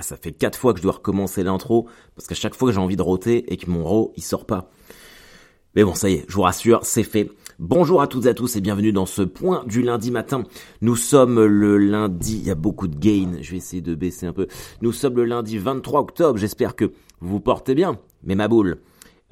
Ah, 0.00 0.02
ça 0.02 0.16
fait 0.16 0.30
quatre 0.30 0.56
fois 0.56 0.74
que 0.74 0.78
je 0.78 0.84
dois 0.84 0.92
recommencer 0.92 1.42
l'intro, 1.42 1.88
parce 2.14 2.28
qu'à 2.28 2.36
chaque 2.36 2.54
fois 2.54 2.68
que 2.68 2.74
j'ai 2.74 2.80
envie 2.80 2.94
de 2.94 3.02
roter 3.02 3.52
et 3.52 3.56
que 3.56 3.68
mon 3.68 3.82
ro, 3.82 4.12
il 4.16 4.22
sort 4.22 4.46
pas. 4.46 4.70
Mais 5.74 5.82
bon, 5.82 5.92
ça 5.96 6.08
y 6.08 6.14
est, 6.14 6.24
je 6.28 6.34
vous 6.36 6.42
rassure, 6.42 6.78
c'est 6.84 7.02
fait. 7.02 7.32
Bonjour 7.58 8.00
à 8.00 8.06
toutes 8.06 8.26
et 8.26 8.28
à 8.28 8.34
tous 8.34 8.54
et 8.54 8.60
bienvenue 8.60 8.92
dans 8.92 9.06
ce 9.06 9.22
point 9.22 9.64
du 9.66 9.82
lundi 9.82 10.12
matin. 10.12 10.44
Nous 10.82 10.94
sommes 10.94 11.44
le 11.44 11.78
lundi, 11.78 12.36
il 12.36 12.46
y 12.46 12.50
a 12.52 12.54
beaucoup 12.54 12.86
de 12.86 12.94
gain, 12.94 13.38
je 13.40 13.50
vais 13.50 13.56
essayer 13.56 13.82
de 13.82 13.96
baisser 13.96 14.26
un 14.26 14.32
peu. 14.32 14.46
Nous 14.82 14.92
sommes 14.92 15.16
le 15.16 15.24
lundi 15.24 15.58
23 15.58 15.98
octobre, 15.98 16.38
j'espère 16.38 16.76
que 16.76 16.84
vous 17.20 17.30
vous 17.30 17.40
portez 17.40 17.74
bien, 17.74 17.98
mais 18.22 18.36
ma 18.36 18.46
boule. 18.46 18.78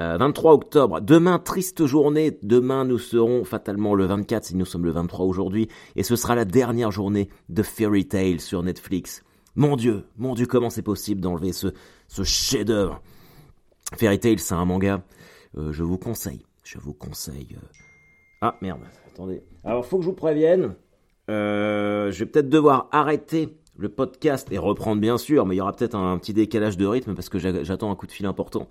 23 0.00 0.50
euh, 0.50 0.54
octobre, 0.54 1.00
demain 1.00 1.38
triste 1.38 1.86
journée, 1.86 2.36
demain 2.42 2.84
nous 2.84 2.98
serons 2.98 3.44
fatalement 3.44 3.94
le 3.94 4.06
24 4.06 4.46
si 4.46 4.56
nous 4.56 4.66
sommes 4.66 4.84
le 4.84 4.90
23 4.90 5.26
aujourd'hui, 5.26 5.68
et 5.94 6.02
ce 6.02 6.16
sera 6.16 6.34
la 6.34 6.44
dernière 6.44 6.90
journée 6.90 7.28
de 7.50 7.62
Fairy 7.62 8.08
Tail 8.08 8.40
sur 8.40 8.64
Netflix. 8.64 9.22
Mon 9.56 9.74
Dieu, 9.76 10.04
mon 10.18 10.34
Dieu, 10.34 10.44
comment 10.44 10.68
c'est 10.68 10.82
possible 10.82 11.22
d'enlever 11.22 11.52
ce, 11.52 11.68
ce 12.08 12.24
chef-d'œuvre? 12.24 13.00
Fairy 13.96 14.20
Tail, 14.20 14.38
c'est 14.38 14.52
un 14.52 14.66
manga. 14.66 15.02
Euh, 15.56 15.72
je 15.72 15.82
vous 15.82 15.96
conseille. 15.96 16.44
Je 16.62 16.78
vous 16.78 16.92
conseille. 16.92 17.56
Euh. 17.56 17.66
Ah 18.42 18.56
merde, 18.60 18.80
attendez. 19.06 19.42
Alors, 19.64 19.86
faut 19.86 19.96
que 19.96 20.02
je 20.02 20.10
vous 20.10 20.14
prévienne. 20.14 20.74
Euh, 21.30 22.10
je 22.10 22.18
vais 22.18 22.26
peut-être 22.26 22.50
devoir 22.50 22.88
arrêter 22.92 23.56
le 23.78 23.88
podcast 23.88 24.48
et 24.50 24.58
reprendre 24.58 25.00
bien 25.00 25.16
sûr, 25.16 25.46
mais 25.46 25.54
il 25.54 25.58
y 25.58 25.60
aura 25.62 25.72
peut-être 25.72 25.94
un, 25.94 26.18
petit 26.18 26.34
décalage 26.34 26.76
de 26.76 26.84
rythme 26.84 27.14
parce 27.14 27.30
que 27.30 27.38
j'attends 27.38 27.90
un 27.90 27.94
coup 27.94 28.06
de 28.06 28.12
fil 28.12 28.26
important. 28.26 28.68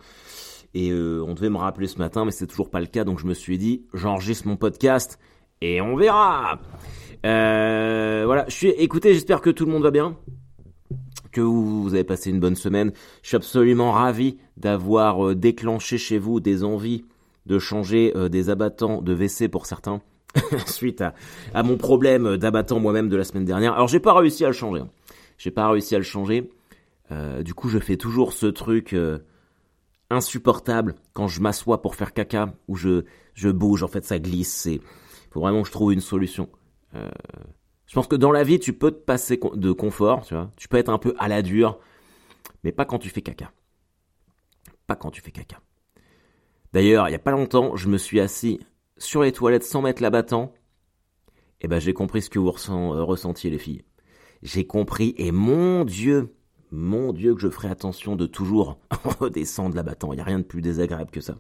Et 0.76 0.94
on 0.94 1.34
devait 1.34 1.50
me 1.50 1.58
rappeler 1.58 1.88
ce 1.88 1.98
matin, 1.98 2.26
mais 2.26 2.32
c'est 2.32 2.48
toujours 2.48 2.70
pas 2.70 2.82
le 2.82 2.88
cas, 2.88 3.06
donc 3.06 3.18
je 3.20 3.26
me 3.26 3.34
suis 3.34 3.58
dit, 3.58 3.86
j'enregistre 3.94 4.48
mon 4.48 4.58
podcast 4.58 5.20
et 5.62 5.80
on 5.82 5.96
verra. 5.96 6.60
voilà, 7.24 8.46
je 8.50 8.54
suis. 8.54 8.70
Écoutez, 8.70 9.14
j'espère 9.14 9.42
que 9.42 9.50
tout 9.50 9.66
le 9.66 9.72
monde 9.72 9.84
va 9.84 9.92
bien 9.92 10.18
que 11.36 11.42
vous, 11.42 11.94
avez 11.94 12.06
passé 12.06 12.30
une 12.30 12.40
bonne 12.40 12.56
semaine. 12.56 12.94
Je 13.22 13.28
suis 13.28 13.36
absolument 13.36 13.92
ravi 13.92 14.38
d'avoir 14.56 15.28
euh, 15.28 15.36
déclenché 15.36 15.98
chez 15.98 16.18
vous 16.18 16.40
des 16.40 16.64
envies 16.64 17.04
de 17.46 17.60
changer 17.60 18.14
euh, 18.16 18.30
des 18.30 18.50
abattants 18.50 19.02
de 19.02 19.14
WC 19.14 19.50
pour 19.50 19.66
certains 19.66 20.02
suite 20.66 21.04
à, 21.54 21.64
mon 21.64 21.78
problème 21.78 22.38
d'abattant 22.38 22.80
moi-même 22.80 23.10
de 23.10 23.18
la 23.18 23.26
semaine 23.26 23.44
dernière. 23.44 23.74
Alors 23.74 23.90
j'ai 23.90 24.00
pas 24.00 24.14
réussi 24.14 24.46
à 24.46 24.48
le 24.48 24.54
changer. 24.54 24.82
Hein. 24.82 24.90
J'ai 25.38 25.52
pas 25.52 25.70
réussi 25.70 25.94
à 25.94 25.98
le 25.98 26.06
changer. 26.06 26.50
Euh, 27.12 27.44
du 27.44 27.54
coup, 27.54 27.68
je 27.68 27.80
fais 27.80 27.98
toujours 27.98 28.32
ce 28.32 28.46
truc 28.46 28.96
insupportable 30.10 30.96
quand 31.14 31.28
je 31.28 31.42
m'assois 31.42 31.82
pour 31.82 31.96
faire 31.96 32.14
caca 32.14 32.54
ou 32.70 32.78
je 32.78 33.50
bouge. 33.50 33.84
En 33.84 33.90
fait, 33.90 34.06
ça 34.06 34.20
glisse. 34.20 34.54
C'est 34.54 34.80
faut 35.32 35.42
vraiment 35.42 35.62
que 35.64 35.68
je 35.68 35.74
trouve 35.74 35.92
une 35.92 36.02
solution. 36.02 36.48
Je 37.88 37.94
pense 37.94 38.08
que 38.08 38.16
dans 38.16 38.32
la 38.32 38.44
vie, 38.44 38.60
tu 38.60 38.74
peux 38.74 38.92
te 38.92 39.00
passer 39.00 39.40
de 39.54 39.72
confort, 39.72 40.26
tu 40.26 40.34
vois. 40.34 40.52
Tu 40.56 40.68
peux 40.68 40.78
être 40.78 40.90
un 40.90 40.98
peu 40.98 41.14
à 41.20 41.28
la 41.28 41.42
dure, 41.42 41.80
mais 42.64 42.72
pas 42.72 42.86
quand 42.86 43.00
tu 43.00 43.10
fais 43.10 43.22
caca. 43.22 43.52
Pas 44.88 44.96
quand 44.96 45.12
tu 45.12 45.22
fais 45.22 45.32
caca. 45.32 45.60
D'ailleurs, 46.74 47.08
il 47.08 47.12
n'y 47.12 47.16
a 47.16 47.20
pas 47.20 47.32
longtemps, 47.32 47.76
je 47.76 47.88
me 47.88 47.98
suis 47.98 48.20
assis 48.20 48.60
sur 48.98 49.22
les 49.22 49.32
toilettes 49.32 49.64
sans 49.64 49.82
mettre 49.82 50.02
l'abattant. 50.02 50.54
Et 51.62 51.66
eh 51.66 51.68
ben, 51.68 51.80
j'ai 51.80 51.94
compris 51.94 52.22
ce 52.22 52.30
que 52.30 52.38
vous 52.38 52.50
euh, 52.50 53.04
ressentiez, 53.04 53.50
les 53.50 53.58
filles. 53.58 53.84
J'ai 54.44 54.68
compris, 54.68 55.16
et 55.18 55.32
mon 55.32 55.86
Dieu, 55.86 56.36
mon 56.72 57.14
Dieu, 57.14 57.34
que 57.34 57.42
je 57.42 57.50
ferai 57.50 57.70
attention 57.70 58.16
de 58.16 58.26
toujours 58.26 58.78
redescendre 59.20 59.76
l'abattant. 59.76 60.12
Il 60.12 60.18
n'y 60.18 60.22
a 60.22 60.26
rien 60.26 60.40
de 60.40 60.44
plus 60.44 60.62
désagréable 60.62 61.12
que 61.12 61.22
ça. 61.22 61.38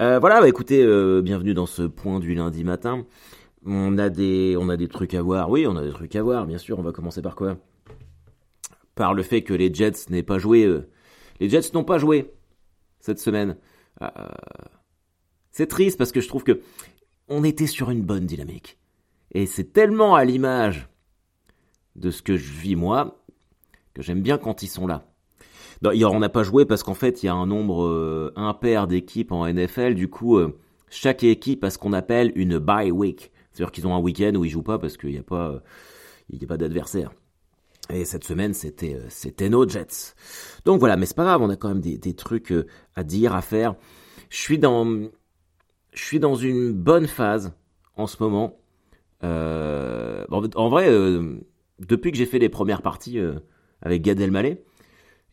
Euh, 0.00 0.18
voilà, 0.18 0.40
bah 0.40 0.48
écoutez, 0.48 0.82
euh, 0.82 1.20
bienvenue 1.20 1.52
dans 1.52 1.66
ce 1.66 1.82
point 1.82 2.18
du 2.18 2.34
lundi 2.34 2.64
matin. 2.64 3.04
On 3.66 3.98
a 3.98 4.08
des, 4.08 4.56
on 4.58 4.68
a 4.68 4.76
des 4.76 4.88
trucs 4.88 5.14
à 5.14 5.22
voir. 5.22 5.50
Oui, 5.50 5.66
on 5.66 5.76
a 5.76 5.84
des 5.84 5.92
trucs 5.92 6.16
à 6.16 6.22
voir, 6.22 6.46
bien 6.46 6.58
sûr. 6.58 6.78
On 6.78 6.82
va 6.82 6.92
commencer 6.92 7.20
par 7.20 7.36
quoi? 7.36 7.58
Par 8.94 9.14
le 9.14 9.22
fait 9.22 9.42
que 9.42 9.52
les 9.52 9.72
Jets 9.72 10.08
n'aient 10.08 10.22
pas 10.22 10.38
joué. 10.38 10.64
Euh, 10.64 10.88
les 11.40 11.48
Jets 11.48 11.72
n'ont 11.74 11.84
pas 11.84 11.98
joué 11.98 12.32
cette 13.00 13.18
semaine. 13.18 13.56
Euh, 14.02 14.08
c'est 15.50 15.66
triste 15.66 15.98
parce 15.98 16.12
que 16.12 16.20
je 16.20 16.28
trouve 16.28 16.44
que 16.44 16.60
on 17.28 17.44
était 17.44 17.66
sur 17.66 17.90
une 17.90 18.02
bonne 18.02 18.26
dynamique. 18.26 18.78
Et 19.32 19.46
c'est 19.46 19.72
tellement 19.72 20.14
à 20.14 20.24
l'image 20.24 20.88
de 21.96 22.10
ce 22.10 22.22
que 22.22 22.36
je 22.36 22.52
vis 22.52 22.76
moi 22.76 23.22
que 23.94 24.02
j'aime 24.02 24.22
bien 24.22 24.38
quand 24.38 24.62
ils 24.62 24.68
sont 24.68 24.86
là. 24.86 25.04
on 25.82 26.18
n'a 26.18 26.28
pas 26.28 26.42
joué 26.42 26.64
parce 26.64 26.82
qu'en 26.82 26.94
fait, 26.94 27.22
il 27.22 27.26
y 27.26 27.28
a 27.28 27.34
un 27.34 27.46
nombre 27.46 27.84
euh, 27.84 28.32
impair 28.36 28.86
d'équipes 28.86 29.32
en 29.32 29.46
NFL. 29.46 29.94
Du 29.94 30.08
coup, 30.08 30.38
chaque 30.88 31.24
équipe 31.24 31.62
a 31.62 31.70
ce 31.70 31.78
qu'on 31.78 31.92
appelle 31.92 32.32
une 32.34 32.58
bye 32.58 32.90
week. 32.90 33.30
Qu'ils 33.70 33.86
ont 33.86 33.94
un 33.94 34.00
week-end 34.00 34.32
où 34.36 34.44
ils 34.44 34.50
jouent 34.50 34.62
pas 34.62 34.78
parce 34.78 34.96
qu'il 34.96 35.10
n'y 35.10 35.18
a 35.18 35.22
pas, 35.22 35.62
il 36.30 36.40
y 36.40 36.44
a 36.44 36.48
pas 36.48 36.56
d'adversaire. 36.56 37.10
Et 37.92 38.04
cette 38.04 38.24
semaine, 38.24 38.54
c'était, 38.54 38.94
euh, 38.94 39.06
c'était 39.08 39.48
nos 39.48 39.68
Jets. 39.68 40.14
Donc 40.64 40.78
voilà, 40.80 40.96
mais 40.96 41.06
c'est 41.06 41.16
pas 41.16 41.24
grave, 41.24 41.42
on 41.42 41.50
a 41.50 41.56
quand 41.56 41.68
même 41.68 41.80
des, 41.80 41.98
des 41.98 42.14
trucs 42.14 42.52
euh, 42.52 42.66
à 42.94 43.02
dire, 43.02 43.34
à 43.34 43.42
faire. 43.42 43.74
Je 44.28 44.36
suis 44.36 44.58
dans, 44.58 44.86
je 45.92 46.04
suis 46.04 46.20
dans 46.20 46.34
une 46.34 46.72
bonne 46.72 47.06
phase 47.06 47.52
en 47.96 48.06
ce 48.06 48.22
moment. 48.22 48.58
Euh, 49.24 50.24
en 50.30 50.68
vrai, 50.68 50.88
depuis 51.80 52.12
que 52.12 52.16
j'ai 52.16 52.26
fait 52.26 52.38
les 52.38 52.48
premières 52.48 52.80
parties 52.80 53.18
avec 53.82 54.02
Gad 54.02 54.20
Elmaleh, 54.20 54.52
et 54.52 54.64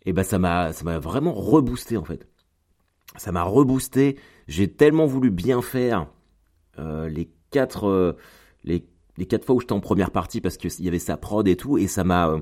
eh 0.07 0.13
ben 0.13 0.23
ça 0.23 0.39
m'a, 0.39 0.73
ça 0.73 0.83
m'a 0.83 0.99
vraiment 0.99 1.33
reboosté 1.33 1.95
en 1.95 2.03
fait. 2.03 2.27
Ça 3.17 3.31
m'a 3.31 3.43
reboosté. 3.43 4.17
J'ai 4.47 4.67
tellement 4.67 5.05
voulu 5.05 5.29
bien 5.29 5.61
faire 5.61 6.07
les 6.77 7.29
quatre, 7.51 7.87
euh, 7.87 8.17
les, 8.63 8.85
les 9.17 9.25
quatre 9.25 9.45
fois 9.45 9.55
où 9.55 9.59
j'étais 9.59 9.73
en 9.73 9.79
première 9.79 10.11
partie 10.11 10.41
parce 10.41 10.57
qu'il 10.57 10.71
y 10.83 10.87
avait 10.87 10.99
sa 10.99 11.17
prod 11.17 11.47
et 11.47 11.55
tout, 11.55 11.77
et 11.77 11.87
ça 11.87 12.03
m'a, 12.03 12.29
euh, 12.29 12.39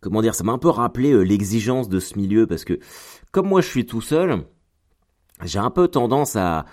comment 0.00 0.22
dire, 0.22 0.34
ça 0.34 0.44
m'a 0.44 0.52
un 0.52 0.58
peu 0.58 0.68
rappelé 0.68 1.12
euh, 1.12 1.22
l'exigence 1.22 1.88
de 1.88 2.00
ce 2.00 2.18
milieu 2.18 2.46
parce 2.46 2.64
que 2.64 2.78
comme 3.30 3.48
moi 3.48 3.60
je 3.60 3.68
suis 3.68 3.86
tout 3.86 4.00
seul, 4.00 4.44
j'ai 5.44 5.58
un 5.58 5.70
peu 5.70 5.88
tendance 5.88 6.36
à, 6.36 6.66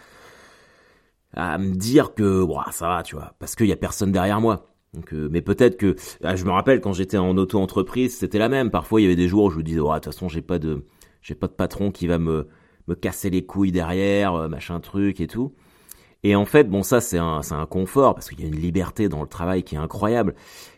à 1.34 1.58
me 1.58 1.76
dire 1.76 2.14
que 2.14 2.46
ça 2.72 2.88
va, 2.88 3.04
tu 3.04 3.16
vois, 3.16 3.36
parce 3.40 3.56
qu'il 3.56 3.68
y 3.68 3.74
a 3.74 3.78
personne 3.78 4.12
derrière 4.12 4.42
moi. 4.42 4.66
Donc, 4.94 5.12
mais 5.12 5.44
peut-être 5.44 5.78
que 5.78 5.96
ah, 6.24 6.36
je 6.36 6.46
me 6.46 6.52
rappelle 6.52 6.82
quand 6.82 6.94
j'étais 6.94 7.18
en 7.18 7.38
auto-entreprise, 7.38 8.18
c'était 8.18 8.40
la 8.40 8.50
même. 8.50 8.72
Parfois, 8.72 9.00
il 9.00 9.04
y 9.04 9.06
avait 9.06 9.16
des 9.16 9.28
jours 9.28 9.44
où 9.46 9.50
je 9.52 9.58
me 9.58 9.64
disais, 9.64 9.80
de 9.80 9.84
toute 9.84 10.06
façon, 10.06 10.28
j'ai 10.30 10.42
pas 10.42 10.58
de, 10.58 10.84
j'ai 11.22 11.36
pas 11.36 11.46
de 11.46 11.54
patron 11.54 11.92
qui 11.92 12.08
va 12.08 12.18
me 12.18 12.48
me 12.90 12.96
casser 12.96 13.30
les 13.30 13.46
couilles 13.46 13.72
derrière, 13.72 14.50
machin 14.50 14.80
truc 14.80 15.22
et 15.22 15.28
tout. 15.28 15.54
Et 16.24 16.36
en 16.36 16.46
fait, 16.46 16.66
bon, 16.66 16.84
ça, 16.84 17.02
c'est 17.02 17.18
un, 17.18 17.42
un 17.52 17.66
confort 17.66 18.14
parce 18.14 18.30
qu'il 18.30 18.42
y 18.42 18.44
a 18.44 18.48
une 18.48 18.60
liberté 18.60 19.08
dans 19.08 19.22
le 19.22 19.28
travail 19.28 19.64
qui 19.64 19.76
est 19.76 19.80
incroyable. 19.80 20.36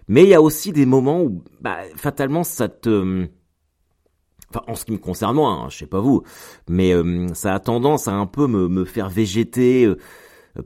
Mais 0.07 0.23
il 0.23 0.29
y 0.29 0.35
a 0.35 0.41
aussi 0.41 0.71
des 0.71 0.85
moments 0.85 1.21
où, 1.21 1.43
bah, 1.61 1.79
fatalement, 1.95 2.43
ça 2.43 2.69
te, 2.69 3.27
enfin, 4.49 4.63
en 4.67 4.75
ce 4.75 4.85
qui 4.85 4.91
me 4.91 4.97
concerne 4.97 5.35
moi, 5.35 5.51
hein, 5.51 5.69
je 5.69 5.77
sais 5.77 5.87
pas 5.87 5.99
vous, 5.99 6.23
mais 6.69 6.93
euh, 6.93 7.27
ça 7.33 7.55
a 7.55 7.59
tendance 7.59 8.07
à 8.07 8.13
un 8.13 8.25
peu 8.25 8.47
me, 8.47 8.67
me 8.67 8.85
faire 8.85 9.09
végéter, 9.09 9.85
euh, 9.85 9.97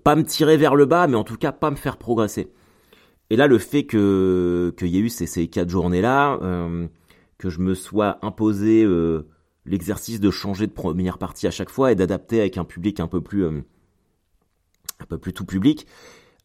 pas 0.04 0.16
me 0.16 0.24
tirer 0.24 0.58
vers 0.58 0.76
le 0.76 0.86
bas, 0.86 1.08
mais 1.08 1.16
en 1.16 1.24
tout 1.24 1.38
cas 1.38 1.52
pas 1.52 1.72
me 1.72 1.76
faire 1.76 1.98
progresser. 1.98 2.52
Et 3.30 3.36
là, 3.36 3.48
le 3.48 3.58
fait 3.58 3.86
que 3.86 4.74
qu'il 4.78 4.88
y 4.90 4.98
ait 4.98 5.02
eu 5.02 5.10
ces, 5.10 5.26
ces 5.26 5.48
quatre 5.48 5.70
journées-là, 5.70 6.40
euh, 6.42 6.88
que 7.38 7.50
je 7.50 7.60
me 7.60 7.74
sois 7.74 8.20
imposé 8.22 8.86
l'exercice 9.66 10.20
de 10.20 10.32
changer 10.32 10.68
de 10.68 10.72
première 10.72 11.18
partie 11.18 11.48
à 11.48 11.52
chaque 11.52 11.70
fois 11.70 11.92
et 11.92 11.96
d'adapter 11.96 12.40
avec 12.40 12.58
un 12.58 12.64
public 12.64 13.00
un 13.00 13.08
peu 13.08 13.20
plus 13.22 13.46
un 15.00 15.06
peu 15.06 15.18
plus 15.18 15.34
tout 15.34 15.46
public. 15.46 15.86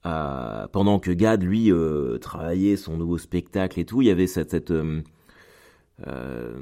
Euh, 0.06 0.66
pendant 0.68 0.98
que 0.98 1.10
Gad, 1.10 1.42
lui, 1.42 1.70
euh, 1.70 2.18
travaillait 2.18 2.76
son 2.76 2.96
nouveau 2.96 3.18
spectacle 3.18 3.78
et 3.78 3.84
tout, 3.84 4.00
il 4.00 4.08
y 4.08 4.10
avait 4.10 4.26
cette, 4.26 4.50
cette, 4.50 4.70
euh, 4.70 5.02
euh 6.06 6.58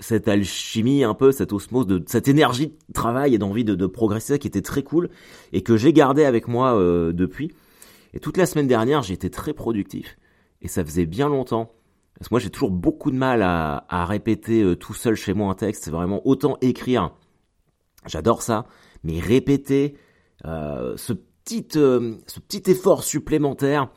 cette 0.00 0.28
alchimie 0.28 1.02
un 1.02 1.14
peu, 1.14 1.32
cette 1.32 1.52
osmose, 1.52 1.86
de, 1.86 2.00
cette 2.06 2.28
énergie 2.28 2.68
de 2.68 2.92
travail 2.92 3.34
et 3.34 3.38
d'envie 3.38 3.64
de, 3.64 3.74
de, 3.74 3.86
progresser 3.86 4.38
qui 4.38 4.46
était 4.46 4.62
très 4.62 4.84
cool 4.84 5.10
et 5.52 5.62
que 5.62 5.76
j'ai 5.76 5.92
gardé 5.92 6.24
avec 6.24 6.46
moi 6.46 6.78
euh, 6.78 7.12
depuis. 7.12 7.52
Et 8.14 8.20
toute 8.20 8.36
la 8.36 8.46
semaine 8.46 8.68
dernière, 8.68 9.02
j'ai 9.02 9.14
été 9.14 9.28
très 9.28 9.54
productif 9.54 10.16
et 10.62 10.68
ça 10.68 10.84
faisait 10.84 11.06
bien 11.06 11.28
longtemps. 11.28 11.72
Parce 12.16 12.28
que 12.28 12.34
moi, 12.34 12.40
j'ai 12.40 12.50
toujours 12.50 12.70
beaucoup 12.70 13.10
de 13.10 13.16
mal 13.16 13.42
à, 13.42 13.86
à 13.88 14.04
répéter 14.04 14.76
tout 14.76 14.94
seul 14.94 15.16
chez 15.16 15.34
moi 15.34 15.50
un 15.50 15.54
texte. 15.54 15.84
C'est 15.84 15.90
vraiment 15.90 16.24
autant 16.26 16.58
écrire. 16.60 17.12
J'adore 18.06 18.42
ça. 18.42 18.66
Mais 19.04 19.20
répéter, 19.20 19.94
euh, 19.94 20.07
ce 20.44 21.12
petit 21.12 21.66
euh, 21.76 22.16
ce 22.26 22.40
petit 22.40 22.70
effort 22.70 23.04
supplémentaire, 23.04 23.90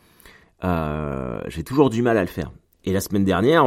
euh, 0.64 1.42
j'ai 1.48 1.64
toujours 1.64 1.90
du 1.90 2.02
mal 2.02 2.18
à 2.18 2.22
le 2.22 2.28
faire. 2.28 2.52
Et 2.84 2.94
la 2.94 3.02
semaine 3.02 3.26
dernière, 3.26 3.66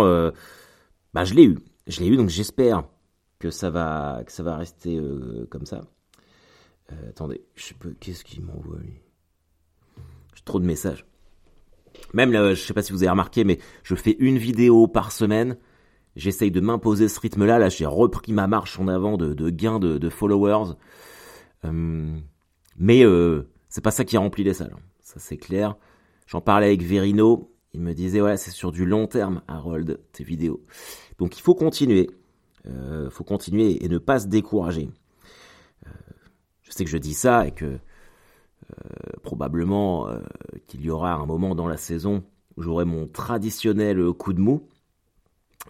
bah 1.13 1.25
je 1.25 1.35
l'ai 1.35 1.45
eu, 1.45 1.59
je 1.87 2.01
l'ai 2.01 2.09
eu, 2.09 2.17
donc 2.17 2.29
j'espère 2.29 2.85
que 3.39 3.51
ça 3.51 3.71
va 3.71 4.23
que 4.27 4.33
ça 4.33 4.43
va 4.43 4.57
rester 4.57 5.01
comme 5.51 5.67
ça. 5.67 5.83
attendez, 7.09 7.45
je 7.55 7.75
qu'est-ce 8.01 8.25
qu'il 8.25 8.43
m'envoie 8.43 8.79
lui? 8.81 9.01
J'ai 10.35 10.43
trop 10.45 10.59
de 10.59 10.67
messages. 10.67 11.07
Même 12.13 12.33
là, 12.33 12.55
je 12.55 12.61
sais 12.61 12.75
pas 12.75 12.83
si 12.83 12.93
vous 12.93 13.03
avez 13.03 13.11
remarqué, 13.11 13.45
mais 13.45 13.59
je 13.83 13.95
fais 13.95 14.17
une 14.19 14.39
vidéo 14.39 14.87
par 14.89 15.13
semaine. 15.13 15.57
J'essaye 16.17 16.51
de 16.51 16.61
m'imposer 16.61 17.09
ce 17.09 17.19
rythme-là. 17.19 17.59
Là, 17.59 17.69
j'ai 17.69 17.87
repris 17.87 18.33
ma 18.33 18.47
marche 18.47 18.79
en 18.79 18.89
avant 18.89 19.17
de, 19.17 19.35
de 19.35 19.51
gains 19.51 19.81
de, 19.81 20.09
followers. 20.09 20.75
Euh, 21.65 22.17
mais 22.77 23.05
euh, 23.05 23.49
c'est 23.69 23.83
pas 23.83 23.91
ça 23.91 24.05
qui 24.05 24.17
remplit 24.17 24.45
les 24.45 24.55
salles. 24.55 24.77
Ça 25.01 25.17
c'est 25.19 25.37
clair. 25.37 25.77
J'en 26.27 26.41
parlais 26.41 26.67
avec 26.67 26.83
Verino. 26.83 27.51
Il 27.73 27.81
me 27.81 27.93
disait, 27.93 28.21
ouais, 28.21 28.37
c'est 28.37 28.53
sur 28.53 28.71
du 28.71 28.87
long 28.87 29.09
terme, 29.09 29.43
Harold, 29.49 30.01
tes 30.13 30.23
vidéos. 30.23 30.65
Donc 31.19 31.37
il 31.37 31.41
faut 31.41 31.55
continuer. 31.55 32.09
Euh, 32.67 33.11
faut 33.11 33.25
continuer 33.25 33.85
et 33.85 33.89
ne 33.89 33.99
pas 33.99 34.21
se 34.21 34.27
décourager. 34.27 34.89
Euh, 35.87 35.91
je 36.63 36.73
sais 36.73 36.85
que 36.85 36.91
je 36.91 36.99
dis 36.99 37.15
ça 37.15 37.47
et 37.47 37.51
que 37.51 37.65
euh, 37.65 37.79
probablement 39.23 40.09
euh, 40.09 40.21
qu'il 40.67 40.83
y 40.83 40.91
aura 40.91 41.13
un 41.15 41.27
moment 41.27 41.55
dans 41.55 41.69
la 41.69 41.77
saison 41.77 42.25
où 42.57 42.63
j'aurai 42.63 42.85
mon 42.85 43.07
traditionnel 43.07 44.03
coup 44.13 44.33
de 44.33 44.41
mou. 44.41 44.69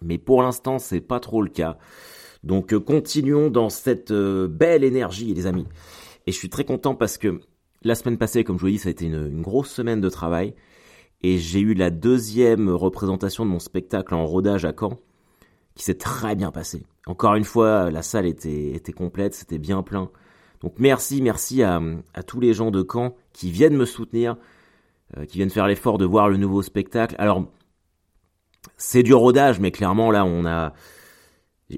Mais 0.03 0.19
pour 0.19 0.43
l'instant, 0.43 0.79
c'est 0.79 1.01
pas 1.01 1.21
trop 1.21 1.43
le 1.43 1.49
cas. 1.49 1.79
Donc 2.43 2.77
continuons 2.79 3.49
dans 3.49 3.71
cette 3.71 4.13
belle 4.13 4.85
énergie, 4.85 5.33
les 5.33 5.47
amis. 5.47 5.67
Et 6.27 6.33
je 6.33 6.37
suis 6.37 6.49
très 6.49 6.65
content 6.65 6.95
parce 6.95 7.19
que 7.19 7.41
la 7.83 7.95
semaine 7.95 8.19
passée, 8.19 8.45
comme 8.45 8.57
je 8.57 8.61
vous 8.61 8.67
l'ai 8.67 8.73
dit, 8.73 8.79
ça 8.79 8.89
a 8.89 8.93
été 8.93 9.07
une, 9.07 9.43
grosse 9.43 9.71
semaine 9.71 10.01
de 10.01 10.09
travail. 10.09 10.55
Et 11.23 11.39
j'ai 11.39 11.61
eu 11.61 11.75
la 11.75 11.91
deuxième 11.91 12.69
représentation 12.69 13.45
de 13.45 13.51
mon 13.51 13.59
spectacle 13.59 14.15
en 14.15 14.27
rodage 14.27 14.65
à 14.65 14.73
Caen 14.79 14.99
qui 15.75 15.85
s'est 15.85 15.99
très 15.99 16.37
bien 16.37 16.51
passé. 16.51 16.85
Encore 17.07 17.35
une 17.35 17.45
fois, 17.45 17.91
la 17.91 18.03
salle 18.03 18.27
était, 18.27 18.81
complète, 18.97 19.35
c'était 19.35 19.59
bien 19.59 19.83
plein. 19.83 20.11
Donc 20.61 20.75
merci, 20.79 21.21
merci 21.21 21.63
à, 21.63 21.81
à, 22.15 22.23
tous 22.23 22.41
les 22.41 22.55
gens 22.55 22.71
de 22.71 22.87
Caen 22.91 23.17
qui 23.33 23.51
viennent 23.51 23.77
me 23.77 23.85
soutenir, 23.85 24.37
euh, 25.17 25.27
qui 25.27 25.39
viennent 25.39 25.51
faire 25.51 25.67
l'effort 25.67 25.99
de 25.99 26.05
voir 26.05 26.29
le 26.29 26.37
nouveau 26.37 26.63
spectacle. 26.63 27.17
Alors, 27.19 27.45
c'est 28.77 29.03
du 29.03 29.15
rodage, 29.15 29.61
mais 29.61 29.71
clairement 29.71 30.11
là, 30.11 30.25
on 30.25 30.47
a, 30.47 30.73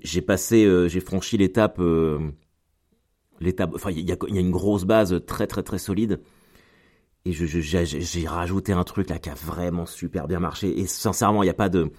j'ai 0.03 0.23
passé, 0.23 0.65
euh, 0.65 0.89
j'ai 0.89 1.01
franchi 1.01 1.37
l'étape, 1.37 1.79
euh, 1.81 2.19
enfin 3.75 3.91
il 3.91 4.09
y 4.09 4.13
a, 4.13 4.17
y 4.29 4.39
a, 4.39 4.41
une 4.41 4.51
grosse 4.51 4.85
base 4.85 5.21
très 5.27 5.47
très 5.47 5.63
très 5.63 5.79
solide. 5.79 6.21
Et 7.25 7.33
je, 7.33 7.45
j'ai 7.45 8.29
rajouté 8.29 8.73
un 8.73 8.85
truc 8.85 9.11
là 9.11 9.19
qui 9.19 9.29
a 9.29 9.35
vraiment 9.35 9.85
super 9.85 10.29
bien 10.29 10.39
marché. 10.39 10.79
Et 10.79 10.87
sincèrement, 10.87 11.43
il 11.43 11.47
n'y 11.47 11.51
a 11.51 11.55
pas 11.55 11.69
de, 11.69 11.91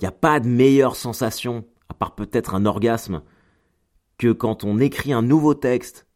il 0.00 0.02
n'y 0.02 0.06
a 0.06 0.12
pas 0.12 0.38
de 0.38 0.46
meilleure 0.46 0.96
sensation, 0.96 1.64
à 1.88 1.94
part 1.94 2.14
peut-être 2.14 2.54
un 2.54 2.66
orgasme, 2.66 3.22
que 4.18 4.32
quand 4.32 4.64
on 4.64 4.80
écrit 4.80 5.14
un 5.14 5.22
nouveau 5.22 5.54
texte, 5.54 6.06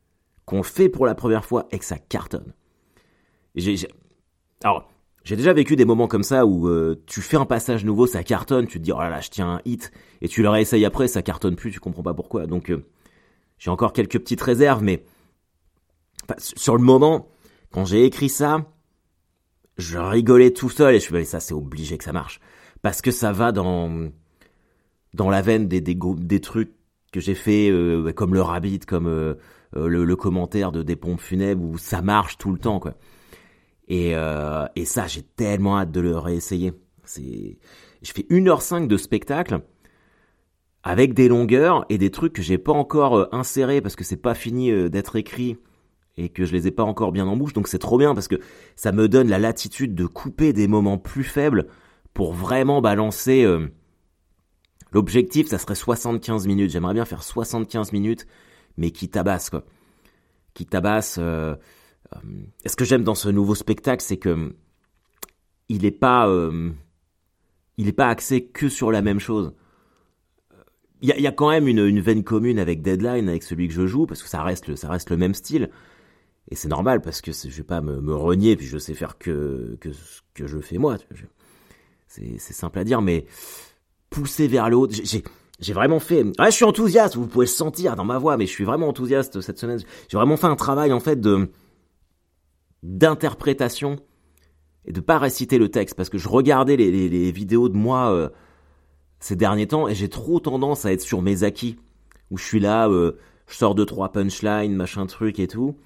qu'on 0.44 0.62
fait 0.62 0.88
pour 0.88 1.06
la 1.06 1.14
première 1.14 1.44
fois 1.44 1.68
et 1.70 1.78
que 1.78 1.84
ça 1.84 1.98
cartonne. 1.98 2.52
J'ai, 3.54 3.76
alors, 4.62 4.90
j'ai 5.24 5.36
déjà 5.36 5.52
vécu 5.52 5.76
des 5.76 5.84
moments 5.84 6.08
comme 6.08 6.22
ça 6.22 6.46
où 6.46 6.68
euh, 6.68 7.02
tu 7.06 7.20
fais 7.20 7.36
un 7.36 7.44
passage 7.44 7.84
nouveau, 7.84 8.06
ça 8.06 8.22
cartonne, 8.22 8.66
tu 8.66 8.78
te 8.78 8.84
dis 8.84 8.92
oh 8.92 8.98
là 8.98 9.10
là, 9.10 9.20
je 9.20 9.30
tiens 9.30 9.54
un 9.54 9.60
hit, 9.64 9.92
et 10.20 10.28
tu 10.28 10.42
le 10.42 10.48
réessayes 10.48 10.84
après, 10.84 11.08
ça 11.08 11.22
cartonne 11.22 11.56
plus, 11.56 11.70
tu 11.70 11.80
comprends 11.80 12.02
pas 12.02 12.14
pourquoi. 12.14 12.46
Donc, 12.46 12.70
euh, 12.70 12.84
j'ai 13.58 13.70
encore 13.70 13.92
quelques 13.92 14.18
petites 14.18 14.40
réserves, 14.40 14.82
mais 14.82 15.04
sur 16.38 16.76
le 16.76 16.82
moment, 16.82 17.28
quand 17.70 17.84
j'ai 17.84 18.04
écrit 18.04 18.28
ça, 18.28 18.66
je 19.76 19.98
rigolais 19.98 20.52
tout 20.52 20.70
seul 20.70 20.94
et 20.94 21.00
je 21.00 21.12
me 21.12 21.18
suis 21.18 21.24
dit, 21.24 21.30
ça 21.30 21.40
c'est 21.40 21.54
obligé 21.54 21.98
que 21.98 22.04
ça 22.04 22.12
marche. 22.12 22.40
Parce 22.82 23.02
que 23.02 23.10
ça 23.10 23.32
va 23.32 23.52
dans 23.52 24.10
dans 25.14 25.30
la 25.30 25.42
veine 25.42 25.68
des 25.68 25.80
des, 25.80 25.96
des 25.96 26.40
trucs 26.40 26.72
que 27.12 27.20
j'ai 27.20 27.34
fait 27.34 27.70
euh, 27.70 28.12
comme 28.12 28.34
le 28.34 28.42
rabbit 28.42 28.80
comme 28.80 29.06
euh, 29.06 29.34
le, 29.74 30.04
le, 30.04 30.16
commentaire 30.16 30.72
de 30.72 30.82
des 30.82 30.96
pompes 30.96 31.20
funèbres 31.20 31.64
où 31.64 31.78
ça 31.78 32.02
marche 32.02 32.38
tout 32.38 32.52
le 32.52 32.58
temps 32.58 32.80
quoi. 32.80 32.94
Et 33.88 34.14
euh, 34.14 34.66
et 34.76 34.84
ça 34.84 35.06
j'ai 35.06 35.22
tellement 35.22 35.78
hâte 35.78 35.90
de 35.90 36.00
le 36.00 36.16
réessayer. 36.16 36.72
C'est 37.04 37.58
je 38.02 38.12
fais 38.12 38.22
1h5 38.22 38.86
de 38.86 38.96
spectacle 38.96 39.60
avec 40.88 41.14
des 41.14 41.28
longueurs 41.28 41.84
et 41.88 41.98
des 41.98 42.10
trucs 42.10 42.32
que 42.32 42.42
j'ai 42.42 42.58
pas 42.58 42.72
encore 42.72 43.28
insérés 43.32 43.80
parce 43.80 43.94
que 43.94 44.04
c'est 44.04 44.16
pas 44.16 44.34
fini 44.34 44.90
d'être 44.90 45.16
écrit 45.16 45.58
et 46.16 46.30
que 46.30 46.44
je 46.44 46.52
les 46.52 46.66
ai 46.66 46.70
pas 46.70 46.82
encore 46.82 47.12
bien 47.12 47.26
en 47.26 47.36
bouche 47.36 47.52
donc 47.52 47.68
c'est 47.68 47.78
trop 47.78 47.98
bien 47.98 48.14
parce 48.14 48.26
que 48.26 48.36
ça 48.74 48.90
me 48.90 49.08
donne 49.08 49.28
la 49.28 49.38
latitude 49.38 49.94
de 49.94 50.06
couper 50.06 50.52
des 50.52 50.66
moments 50.66 50.98
plus 50.98 51.24
faibles 51.24 51.66
pour 52.18 52.32
vraiment 52.32 52.80
balancer. 52.80 53.44
Euh, 53.44 53.68
l'objectif, 54.90 55.46
ça 55.46 55.56
serait 55.56 55.76
75 55.76 56.48
minutes. 56.48 56.72
J'aimerais 56.72 56.94
bien 56.94 57.04
faire 57.04 57.22
75 57.22 57.92
minutes, 57.92 58.26
mais 58.76 58.90
qui 58.90 59.08
tabasse, 59.08 59.50
quoi. 59.50 59.64
Qui 60.52 60.66
tabasse. 60.66 61.18
Euh, 61.20 61.54
euh, 62.12 62.18
ce 62.66 62.74
que 62.74 62.84
j'aime 62.84 63.04
dans 63.04 63.14
ce 63.14 63.28
nouveau 63.28 63.54
spectacle, 63.54 64.02
c'est 64.02 64.16
que 64.16 64.52
il 65.68 65.84
est 65.84 65.92
pas, 65.92 66.28
il 67.76 67.94
pas 67.94 68.08
axé 68.08 68.46
que 68.46 68.68
sur 68.68 68.90
la 68.90 69.00
même 69.00 69.20
chose. 69.20 69.52
Il 71.00 71.08
y 71.08 71.26
a, 71.26 71.32
quand 71.32 71.50
même 71.50 71.68
une, 71.68 72.00
veine 72.00 72.24
commune 72.24 72.58
avec 72.58 72.82
Deadline, 72.82 73.28
avec 73.28 73.44
celui 73.44 73.68
que 73.68 73.74
je 73.74 73.86
joue, 73.86 74.06
parce 74.06 74.22
que 74.22 74.28
ça 74.28 74.42
reste 74.42 74.66
le, 74.66 74.74
le 74.74 75.16
même 75.16 75.34
style. 75.34 75.70
Et 76.50 76.56
c'est 76.56 76.68
normal 76.68 77.00
parce 77.00 77.20
que 77.20 77.30
je 77.32 77.48
vais 77.48 77.62
pas 77.62 77.80
me, 77.80 78.14
renier, 78.14 78.56
puis 78.56 78.66
je 78.66 78.78
sais 78.78 78.94
faire 78.94 79.18
que, 79.18 79.78
ce 79.82 80.20
que 80.34 80.46
je 80.46 80.58
fais 80.58 80.78
moi. 80.78 80.96
C'est 82.08 82.38
simple 82.38 82.78
à 82.78 82.84
dire, 82.84 83.02
mais 83.02 83.26
pousser 84.10 84.48
vers 84.48 84.70
l'autre, 84.70 84.94
j'ai 85.04 85.22
j'ai 85.60 85.72
vraiment 85.72 85.98
fait. 85.98 86.22
Ouais, 86.22 86.46
je 86.46 86.50
suis 86.52 86.64
enthousiaste. 86.64 87.16
Vous 87.16 87.26
pouvez 87.26 87.46
le 87.46 87.50
sentir 87.50 87.96
dans 87.96 88.04
ma 88.04 88.18
voix, 88.18 88.36
mais 88.36 88.46
je 88.46 88.52
suis 88.52 88.62
vraiment 88.64 88.86
enthousiaste 88.88 89.40
cette 89.40 89.58
semaine. 89.58 89.80
J'ai 90.08 90.16
vraiment 90.16 90.36
fait 90.36 90.46
un 90.46 90.54
travail 90.54 90.92
en 90.92 91.00
fait 91.00 91.18
d'interprétation 92.84 93.96
et 94.84 94.92
de 94.92 95.00
pas 95.00 95.18
réciter 95.18 95.58
le 95.58 95.68
texte 95.68 95.96
parce 95.96 96.10
que 96.10 96.18
je 96.18 96.28
regardais 96.28 96.76
les 96.76 97.32
vidéos 97.32 97.68
de 97.68 97.76
moi 97.76 98.12
euh, 98.12 98.28
ces 99.20 99.36
derniers 99.36 99.66
temps 99.66 99.88
et 99.88 99.94
j'ai 99.94 100.08
trop 100.08 100.40
tendance 100.40 100.84
à 100.84 100.92
être 100.92 101.00
sur 101.00 101.22
mes 101.22 101.42
acquis 101.42 101.76
où 102.30 102.38
je 102.38 102.44
suis 102.44 102.60
là, 102.60 102.88
euh, 102.88 103.12
je 103.46 103.56
sors 103.56 103.74
de 103.74 103.84
trois 103.84 104.12
punchlines, 104.12 104.74
machin 104.74 105.06
truc 105.06 105.38
et 105.38 105.48
tout. 105.48 105.76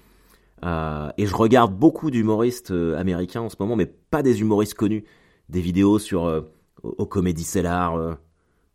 Euh, 0.65 1.09
et 1.17 1.25
je 1.25 1.35
regarde 1.35 1.75
beaucoup 1.77 2.11
d'humoristes 2.11 2.71
euh, 2.71 2.97
américains 2.97 3.41
en 3.41 3.49
ce 3.49 3.55
moment, 3.59 3.75
mais 3.75 3.85
pas 3.85 4.23
des 4.23 4.41
humoristes 4.41 4.75
connus 4.75 5.03
des 5.49 5.61
vidéos 5.61 5.99
sur 5.99 6.43
au 6.83 7.05
Comedy 7.05 7.43
Cellar, 7.43 8.17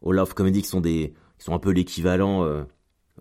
au 0.03 0.13
Love 0.13 0.35
Comedy 0.35 0.63
qui 0.63 0.69
sont 0.69 0.83
des 0.83 1.15
qui 1.39 1.45
sont 1.45 1.55
un 1.55 1.59
peu 1.59 1.71
l'équivalent 1.71 2.47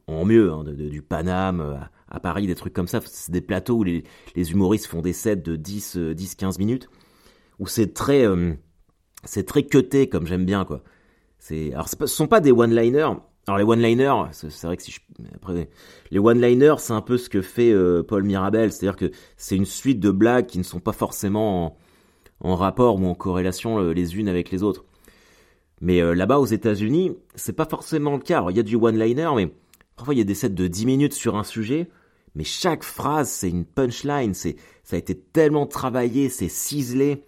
en 0.08 0.26
mieux 0.26 0.52
hein, 0.52 0.64
du 0.66 1.02
Paname 1.02 1.62
à, 1.62 1.90
à, 2.10 2.20
Paris, 2.20 2.46
des 2.46 2.56
trucs 2.56 2.74
comme 2.74 2.90
ça. 2.90 3.00
C'est 3.06 3.32
des 3.32 3.42
plateaux 3.42 3.78
où 3.78 3.84
les, 3.84 4.04
les, 4.36 4.52
humoristes 4.52 4.88
font 4.88 5.02
des 5.02 5.14
sets 5.14 5.38
de 5.38 5.56
10 5.56 5.98
10 5.98 6.36
15 6.36 6.60
minutes 6.60 6.90
où 7.58 7.68
c'est 7.68 7.94
très 7.94 8.26
c'est 9.24 9.46
très 9.46 9.64
cuté 9.64 10.10
comme 10.10 10.28
j'aime 10.28 10.46
bien 10.46 10.66
quoi. 10.66 10.84
C'est 11.40 11.74
alors 11.74 11.88
ce 11.90 12.06
sont 12.06 12.28
pas 12.28 12.40
des 12.40 12.52
one-liners. 12.52 13.14
Alors 13.48 13.58
les 13.58 13.64
one-liners, 13.64 14.32
c'est 14.34 14.64
vrai 14.64 14.76
que 14.76 14.84
si 14.84 14.92
je 14.92 15.00
après 15.36 15.70
les 16.12 16.20
one-liners, 16.20 16.76
c'est 16.80 16.94
un 16.94 17.02
peu 17.02 17.18
ce 17.18 17.30
que 17.30 17.42
fait 17.42 17.72
euh, 17.72 18.04
Paul 18.04 18.24
Mirabel, 18.24 18.72
c'est-à-dire 18.72 18.98
que 18.98 19.12
c'est 19.38 19.56
une 19.56 19.66
suite 19.66 20.00
de 20.00 20.12
blagues 20.12 20.48
qui 20.48 20.58
ne 20.58 20.64
sont 20.64 20.82
pas 20.82 20.92
forcément 20.92 21.78
en, 22.42 22.56
rapport 22.56 23.00
ou 23.00 23.06
en 23.06 23.16
corrélation 23.16 23.80
euh, 23.80 23.94
les 23.94 24.18
unes 24.18 24.28
avec 24.28 24.52
les 24.52 24.64
autres. 24.64 24.84
Mais 25.80 26.02
euh, 26.02 26.14
là-bas 26.14 26.40
aux 26.40 26.46
États-Unis, 26.46 27.14
c'est 27.36 27.54
pas 27.54 27.66
forcément 27.66 28.14
le 28.16 28.22
cas. 28.22 28.46
Il 28.50 28.58
y 28.58 28.60
a 28.60 28.64
du 28.64 28.76
one-liner, 28.76 29.30
mais 29.36 29.54
parfois 29.96 30.14
il 30.14 30.18
y 30.18 30.22
a 30.22 30.26
des 30.26 30.36
sets 30.36 30.50
de 30.50 30.68
10 30.68 30.86
minutes 30.86 31.14
sur 31.14 31.38
un 31.38 31.44
sujet, 31.44 31.88
mais 32.36 32.44
chaque 32.44 32.84
phrase 32.84 33.30
c'est 33.30 33.50
une 33.50 33.66
punchline, 33.66 34.34
c'est 34.34 34.58
ça 34.84 34.96
a 34.96 35.00
été 35.00 35.16
tellement 35.16 35.68
travaillé, 35.68 36.30
c'est 36.30 36.50
ciselé. 36.50 37.24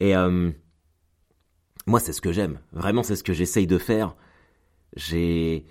Et 0.00 0.16
euh, 0.16 0.50
moi 1.88 2.00
c'est 2.00 2.12
ce 2.12 2.20
que 2.20 2.32
j'aime, 2.32 2.60
vraiment 2.72 3.02
c'est 3.02 3.16
ce 3.16 3.24
que 3.24 3.32
j'essaye 3.32 3.66
de 3.66 3.78
faire. 3.78 4.14
J'ai 4.96 5.64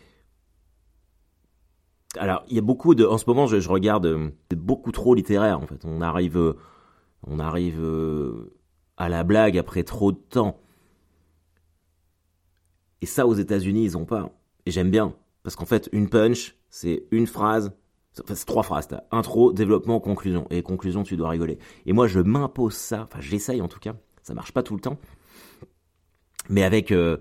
alors 2.18 2.44
il 2.50 2.56
y 2.56 2.60
a 2.60 2.62
beaucoup 2.62 2.96
de, 2.96 3.06
en 3.06 3.18
ce 3.18 3.26
moment 3.28 3.48
je, 3.48 3.60
je 3.60 3.70
regarde 3.70 4.06
euh, 4.06 4.30
beaucoup 4.52 4.92
trop 4.92 5.16
littéraire 5.16 5.60
en 5.60 5.68
fait. 5.68 5.84
On 5.86 6.02
arrive 6.02 6.38
euh, 6.38 6.58
on 7.26 7.40
arrive 7.40 7.80
euh, 7.82 8.54
à 8.98 9.10
la 9.10 9.24
blague 9.24 9.58
après 9.58 9.84
trop 9.84 10.12
de 10.12 10.18
temps. 10.18 10.60
Et 13.02 13.06
ça, 13.06 13.28
aux 13.28 13.36
États-Unis, 13.36 13.84
ils 13.84 13.98
ont 13.98 14.06
pas. 14.06 14.32
Et 14.66 14.72
j'aime 14.72 14.90
bien. 14.92 15.14
Parce 15.44 15.56
qu'en 15.56 15.66
fait, 15.66 15.90
une 15.92 16.10
punch, 16.10 16.56
c'est 16.70 17.06
une 17.12 17.28
phrase. 17.28 17.72
Enfin, 18.24 18.36
c'est 18.36 18.46
trois 18.46 18.64
phrases. 18.64 18.88
T'as 18.88 19.04
intro, 19.12 19.54
développement, 19.54 20.00
conclusion. 20.00 20.48
Et 20.50 20.64
conclusion, 20.64 21.04
tu 21.04 21.16
dois 21.16 21.30
rigoler. 21.30 21.60
Et 21.86 21.94
moi, 21.94 22.08
je 22.08 22.20
m'impose 22.20 22.74
ça. 22.74 23.04
Enfin, 23.04 23.22
j'essaye 23.22 23.62
en 23.62 23.68
tout 23.68 23.80
cas. 23.80 23.96
Ça 24.24 24.34
marche 24.34 24.52
pas 24.52 24.64
tout 24.64 24.74
le 24.74 24.82
temps. 24.82 24.98
Mais 26.50 26.64
avec, 26.64 26.92
euh, 26.92 27.18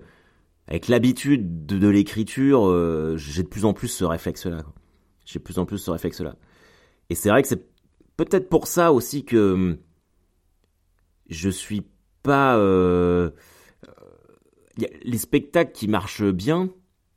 avec 0.67 0.87
l'habitude 0.87 1.65
de, 1.65 1.87
l'écriture, 1.87 2.67
euh, 2.67 3.17
j'ai 3.17 3.43
de 3.43 3.47
plus 3.47 3.65
en 3.65 3.73
plus 3.73 3.87
ce 3.87 4.05
réflexe-là. 4.05 4.63
J'ai 5.25 5.39
de 5.39 5.43
plus 5.43 5.59
en 5.59 5.65
plus 5.65 5.77
ce 5.77 5.91
réflexe-là. 5.91 6.35
Et 7.09 7.15
c'est 7.15 7.29
vrai 7.29 7.41
que 7.41 7.47
c'est 7.47 7.65
peut-être 8.15 8.49
pour 8.49 8.67
ça 8.67 8.93
aussi 8.93 9.25
que 9.25 9.77
je 11.29 11.49
suis 11.49 11.85
pas 12.23 12.57
euh, 12.57 13.31
les 15.03 15.17
spectacles 15.17 15.71
qui 15.71 15.87
marchent 15.87 16.23
bien. 16.23 16.69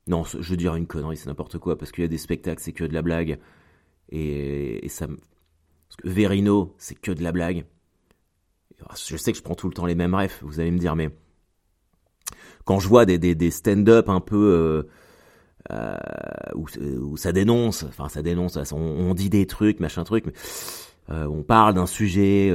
Non, 0.07 0.25
je 0.25 0.38
veux 0.38 0.57
dire 0.57 0.75
une 0.75 0.87
connerie, 0.87 1.17
c'est 1.17 1.29
n'importe 1.29 1.59
quoi 1.59 1.79
parce 1.79 1.93
qu'il 1.93 2.02
y 2.02 2.05
a 2.05 2.09
des 2.09 2.19
spectacles, 2.19 2.61
c'est 2.61 2.73
que 2.73 2.85
de 2.85 2.95
la 2.95 3.02
blague 3.02 3.38
et, 4.09 4.85
et 4.85 4.88
ça. 4.88 5.07
Parce 5.07 5.97
que 6.02 6.09
Verino, 6.09 6.75
c'est 6.79 6.99
que 6.99 7.12
de 7.12 7.23
la 7.23 7.33
blague. 7.33 7.64
Je 9.07 9.17
sais 9.17 9.33
que 9.33 9.38
je 9.38 9.43
prends 9.43 9.55
tout 9.55 9.69
le 9.69 9.75
temps 9.75 9.87
les 9.87 9.95
mêmes 9.95 10.14
refs, 10.14 10.43
vous 10.43 10.59
allez 10.59 10.71
me 10.71 10.79
dire, 10.79 10.97
mais 10.97 11.11
quand 12.71 12.79
je 12.79 12.87
vois 12.87 13.05
des, 13.05 13.50
stand-up 13.50 14.09
un 14.09 14.21
peu 14.21 14.37
euh, 14.37 14.83
euh, 15.73 15.97
où, 16.55 17.17
ça 17.17 17.33
dénonce, 17.33 17.83
enfin 17.83 18.09
ça 18.09 18.23
dénonce, 18.23 18.57
on, 18.71 19.12
dit 19.12 19.29
des 19.29 19.45
trucs, 19.45 19.81
machin 19.81 20.05
truc, 20.05 20.27
mais, 20.27 20.33
euh, 21.11 21.27
on 21.27 21.43
parle 21.43 21.75
d'un 21.75 21.87
sujet, 21.87 22.55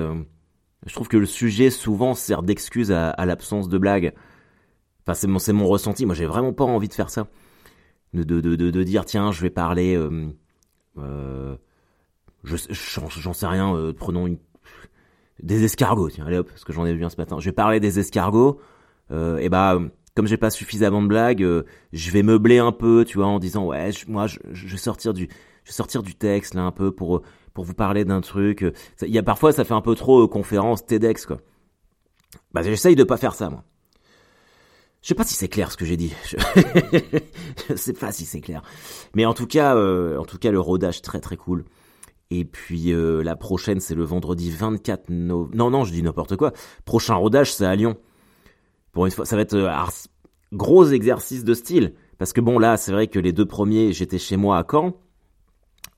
Je 0.86 0.94
trouve 0.94 1.10
que 1.10 1.18
le 1.18 1.26
sujet 1.26 1.70
souvent 1.70 2.14
sert 2.14 2.44
d'excuse 2.44 2.94
à, 2.94 3.26
l'absence 3.26 3.68
de 3.68 3.78
blague. 3.78 4.14
Enfin, 5.06 5.16
c'est 5.38 5.52
mon, 5.52 5.68
ressenti. 5.68 6.06
Moi, 6.06 6.16
j'ai 6.16 6.28
vraiment 6.28 6.54
pas 6.54 6.64
envie 6.64 6.88
de 6.88 6.94
faire 6.94 7.10
ça. 7.10 7.28
De, 8.14 8.84
dire, 8.84 9.04
tiens, 9.04 9.34
je 9.34 9.42
vais 9.42 9.50
parler. 9.50 10.02
Je, 10.96 12.56
j'en 12.72 13.34
sais 13.34 13.48
rien. 13.48 13.94
Prenons 13.98 14.28
une, 14.28 14.38
des 15.44 15.66
escargots. 15.66 16.10
Tiens, 16.10 16.26
allez 16.26 16.38
hop, 16.38 16.48
parce 16.48 16.64
que 16.64 16.72
j'en 16.72 16.86
ai 16.86 16.94
vu 16.94 17.04
un 17.04 17.10
ce 17.10 17.18
matin. 17.18 17.38
Je 17.38 17.50
vais 17.50 17.54
parler 17.54 17.82
des 17.82 18.00
escargots. 18.00 18.62
Et 19.12 19.50
bah, 19.50 19.78
comme 20.16 20.28
j'ai 20.28 20.38
pas 20.38 20.50
suffisamment 20.50 21.04
de 21.04 21.08
blagues, 21.08 21.44
euh, 21.44 21.64
je 21.94 22.10
vais 22.12 22.24
meubler 22.24 22.58
un 22.58 22.72
peu, 22.72 23.06
tu 23.06 23.18
vois, 23.18 23.28
en 23.28 23.40
disant 23.40 23.66
ouais, 23.66 23.92
moi, 24.08 24.28
je, 24.28 24.40
vais 24.68 24.78
sortir 24.78 25.14
du, 25.14 25.30
je 25.64 25.70
vais 25.70 25.74
sortir 25.74 26.02
du 26.02 26.16
texte 26.16 26.56
là 26.56 26.62
un 26.62 26.72
peu 26.72 26.92
pour 26.92 27.22
pour 27.54 27.64
vous 27.64 27.74
parler 27.74 28.04
d'un 28.04 28.22
truc. 28.22 28.66
Il 29.02 29.14
y 29.14 29.18
a 29.18 29.24
parfois, 29.24 29.52
ça 29.52 29.64
fait 29.64 29.74
un 29.74 29.82
peu 29.82 29.96
trop 29.96 30.28
conférence 30.28 30.86
TEDx 30.86 31.26
quoi. 31.26 31.38
Bah, 32.54 32.64
j'essaye 32.64 32.96
de 32.96 33.04
pas 33.04 33.18
faire 33.18 33.36
ça 33.36 33.50
moi. 33.50 33.64
Je 35.06 35.10
sais 35.10 35.16
pas 35.16 35.24
si 35.24 35.36
c'est 35.36 35.50
clair 35.50 35.72
ce 35.72 35.78
que 35.78 35.86
j'ai 35.86 35.98
dit. 35.98 36.14
Je... 37.70 37.76
sais 37.76 37.94
pas 37.94 38.12
si 38.12 38.26
c'est 38.26 38.42
clair. 38.42 38.64
Mais 39.14 39.26
en 39.28 39.36
tout 39.36 39.46
cas, 39.46 39.76
euh, 39.76 40.18
en 40.18 40.26
tout 40.26 40.40
cas, 40.40 40.50
le 40.50 40.60
rodage 40.60 41.04
très 41.04 41.20
très 41.20 41.38
cool. 41.38 41.64
Et 42.32 42.44
puis 42.44 42.92
euh, 42.92 43.22
la 43.22 43.36
prochaine, 43.36 43.80
c'est 43.80 43.94
le 43.94 44.04
vendredi 44.04 44.50
24 44.50 45.10
novembre. 45.10 45.56
Non, 45.56 45.70
non, 45.70 45.84
je 45.84 45.92
dis 45.92 46.02
n'importe 46.02 46.36
quoi. 46.38 46.54
Prochain 46.86 47.14
rodage, 47.14 47.54
c'est 47.54 47.68
à 47.68 47.76
Lyon. 47.76 47.98
Pour 48.96 49.06
une 49.06 49.12
fois, 49.12 49.26
ça 49.26 49.36
va 49.36 49.44
être 49.44 49.54
euh, 49.54 49.72
gros 50.52 50.86
exercice 50.86 51.44
de 51.44 51.54
style. 51.54 51.94
Parce 52.18 52.34
que 52.34 52.42
bon, 52.42 52.58
là, 52.58 52.78
c'est 52.78 52.92
vrai 52.92 53.06
que 53.06 53.20
les 53.20 53.32
deux 53.32 53.46
premiers, 53.46 53.94
j'étais 53.94 54.18
chez 54.18 54.38
moi 54.38 54.58
à 54.58 54.66
Caen, 54.70 54.94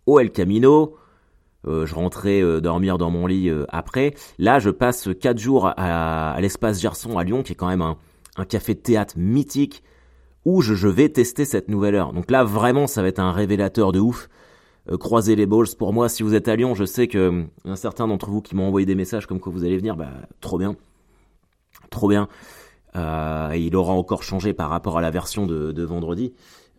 au 0.05 0.19
El 0.19 0.31
Camino. 0.31 0.97
je 1.63 1.95
rentrais 1.95 2.41
dormir 2.59 2.97
dans 2.97 3.11
mon 3.11 3.27
lit 3.27 3.49
après. 3.69 4.15
Là, 4.39 4.59
je 4.59 4.69
passe 4.71 5.07
quatre 5.21 5.37
jours 5.37 5.71
à, 5.77 6.35
l'espace 6.41 6.81
Gerson 6.81 7.17
à 7.17 7.23
Lyon, 7.23 7.43
qui 7.43 7.53
est 7.53 7.55
quand 7.55 7.67
même 7.67 7.83
un, 7.83 7.97
un 8.35 8.45
café 8.45 8.73
de 8.73 8.79
théâtre 8.79 9.13
mythique 9.15 9.83
où 10.47 10.61
je, 10.61 10.87
vais 10.87 11.09
tester 11.09 11.43
cette 11.43 11.67
nouvelle 11.67 11.95
heure. 11.95 12.13
Donc 12.13 12.31
là, 12.31 12.45
vraiment, 12.45 12.87
ça 12.87 13.01
va 13.01 13.09
être 13.09 13.19
un 13.19 13.33
révélateur 13.33 13.91
de 13.91 13.99
ouf. 13.99 14.29
Euh, 14.89 14.97
croisez 14.97 15.35
les 15.35 15.45
balls 15.45 15.67
pour 15.77 15.91
moi. 15.91 16.07
Si 16.07 16.23
vous 16.23 16.35
êtes 16.35 16.47
à 16.47 16.55
Lyon, 16.55 16.73
je 16.73 16.85
sais 16.85 17.09
que 17.09 17.17
euh, 17.17 17.43
un 17.65 17.75
certain 17.75 18.07
d'entre 18.07 18.29
vous 18.29 18.41
qui 18.41 18.55
m'ont 18.55 18.67
envoyé 18.67 18.85
des 18.85 18.95
messages 18.95 19.27
comme 19.27 19.41
quoi 19.41 19.51
vous 19.51 19.65
allez 19.65 19.77
venir, 19.77 19.97
bah 19.97 20.11
trop 20.39 20.57
bien, 20.57 20.77
trop 21.89 22.07
bien. 22.07 22.29
Euh, 22.95 23.53
il 23.55 23.75
aura 23.75 23.93
encore 23.93 24.23
changé 24.23 24.53
par 24.53 24.69
rapport 24.69 24.97
à 24.97 25.01
la 25.01 25.11
version 25.11 25.45
de, 25.45 25.83
vendredi. 25.83 26.33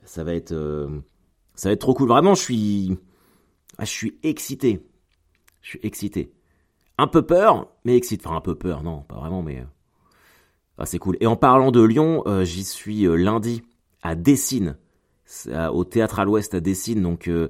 Ça 0.05 0.25
va 0.25 0.35
être, 0.35 0.55
ça 1.55 1.69
va 1.69 1.73
être 1.75 1.81
trop 1.81 1.95
cool. 1.95 2.09
Vraiment, 2.09 2.35
je 2.35 2.43
suis, 2.43 2.99
ah, 3.79 3.85
je 3.85 3.91
suis 3.91 4.19
excité. 4.23 4.87
Je 5.61 5.71
suis 5.71 5.81
excité. 5.83 6.33
Un 6.97 7.07
peu 7.07 7.23
peur, 7.23 7.69
mais 7.85 7.97
excité. 7.97 8.27
Enfin, 8.27 8.37
un 8.37 8.41
peu 8.41 8.55
peur, 8.55 8.83
non, 8.83 9.03
pas 9.03 9.17
vraiment, 9.17 9.43
mais 9.43 9.63
ah, 10.79 10.87
c'est 10.87 10.99
cool. 10.99 11.17
Et 11.21 11.27
en 11.27 11.35
parlant 11.35 11.73
de 11.73 11.83
Lyon, 11.83 12.23
euh, 12.27 12.45
j'y 12.45 12.63
suis 12.63 13.05
euh, 13.05 13.17
lundi 13.17 13.63
à 14.03 14.15
Dessines, 14.15 14.77
au 15.73 15.85
théâtre 15.85 16.21
à 16.21 16.25
l'Ouest 16.25 16.55
à 16.55 16.61
Dessines. 16.61 17.03
Donc 17.03 17.27
euh, 17.27 17.49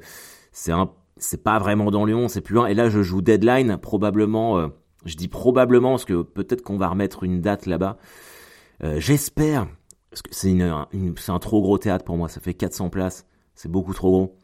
c'est 0.51 0.73
un, 0.73 0.91
c'est 1.19 1.43
pas 1.43 1.59
vraiment 1.59 1.91
dans 1.91 2.07
Lyon, 2.07 2.29
c'est 2.29 2.41
plus 2.41 2.55
loin. 2.55 2.67
Et 2.67 2.75
là, 2.75 2.89
je 2.89 3.03
joue 3.03 3.21
Deadline, 3.21 3.77
probablement. 3.77 4.71
je 5.05 5.15
dis 5.15 5.29
probablement 5.29 5.91
parce 5.91 6.07
que 6.07 6.23
peut-être 6.23 6.63
qu'on 6.63 6.79
va 6.79 6.89
remettre 6.89 7.23
une 7.23 7.43
date 7.43 7.67
là-bas. 7.67 7.99
J'espère, 8.81 9.67
parce 10.11 10.23
que 10.23 10.29
c'est 10.33 10.51
une, 10.51 10.85
c'est 11.17 11.33
un 11.33 11.39
trop 11.39 11.61
gros 11.61 11.79
théâtre 11.79 12.05
pour 12.05 12.17
moi. 12.17 12.29
Ça 12.29 12.41
fait 12.41 12.55
400 12.55 12.91
places, 12.91 13.27
c'est 13.55 13.71
beaucoup 13.71 13.93
trop 13.93 14.11
gros. 14.11 14.37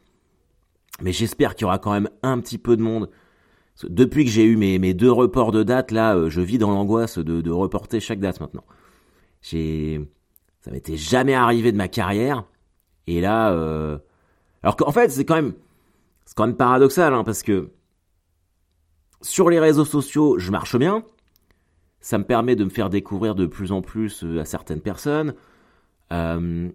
Mais 1.01 1.11
j'espère 1.11 1.55
qu'il 1.55 1.63
y 1.63 1.65
aura 1.65 1.79
quand 1.79 1.91
même 1.91 2.09
un 2.23 2.39
petit 2.39 2.57
peu 2.57 2.77
de 2.77 2.81
monde. 2.81 3.09
Depuis 3.83 4.23
que 4.23 4.31
j'ai 4.31 4.45
eu 4.45 4.55
mes, 4.55 4.79
mes 4.79 4.93
deux 4.93 5.11
reports 5.11 5.51
de 5.51 5.63
date, 5.63 5.91
là, 5.91 6.15
euh, 6.15 6.29
je 6.29 6.41
vis 6.41 6.57
dans 6.57 6.71
l'angoisse 6.71 7.17
de, 7.17 7.41
de 7.41 7.51
reporter 7.51 7.99
chaque 7.99 8.19
date 8.19 8.39
maintenant. 8.39 8.63
J'ai, 9.41 10.01
ça 10.61 10.71
m'était 10.71 10.95
jamais 10.95 11.33
arrivé 11.33 11.71
de 11.71 11.77
ma 11.77 11.89
carrière. 11.89 12.45
Et 13.07 13.19
là, 13.19 13.51
euh... 13.51 13.97
alors 14.63 14.77
qu'en 14.77 14.91
fait, 14.91 15.09
c'est 15.09 15.25
quand 15.25 15.35
même, 15.35 15.53
c'est 16.25 16.35
quand 16.35 16.47
même 16.47 16.55
paradoxal, 16.55 17.13
hein, 17.13 17.23
parce 17.23 17.43
que 17.43 17.71
sur 19.21 19.49
les 19.49 19.59
réseaux 19.59 19.85
sociaux, 19.85 20.39
je 20.39 20.51
marche 20.51 20.77
bien. 20.77 21.03
Ça 22.05 22.19
me 22.19 22.23
permet 22.23 22.55
de 22.55 22.63
me 22.63 22.69
faire 22.69 22.91
découvrir 22.91 23.33
de 23.33 23.47
plus 23.47 23.71
en 23.71 23.81
plus 23.81 24.23
euh, 24.23 24.39
à 24.39 24.45
certaines 24.45 24.79
personnes. 24.79 25.33
Euh, 26.13 26.69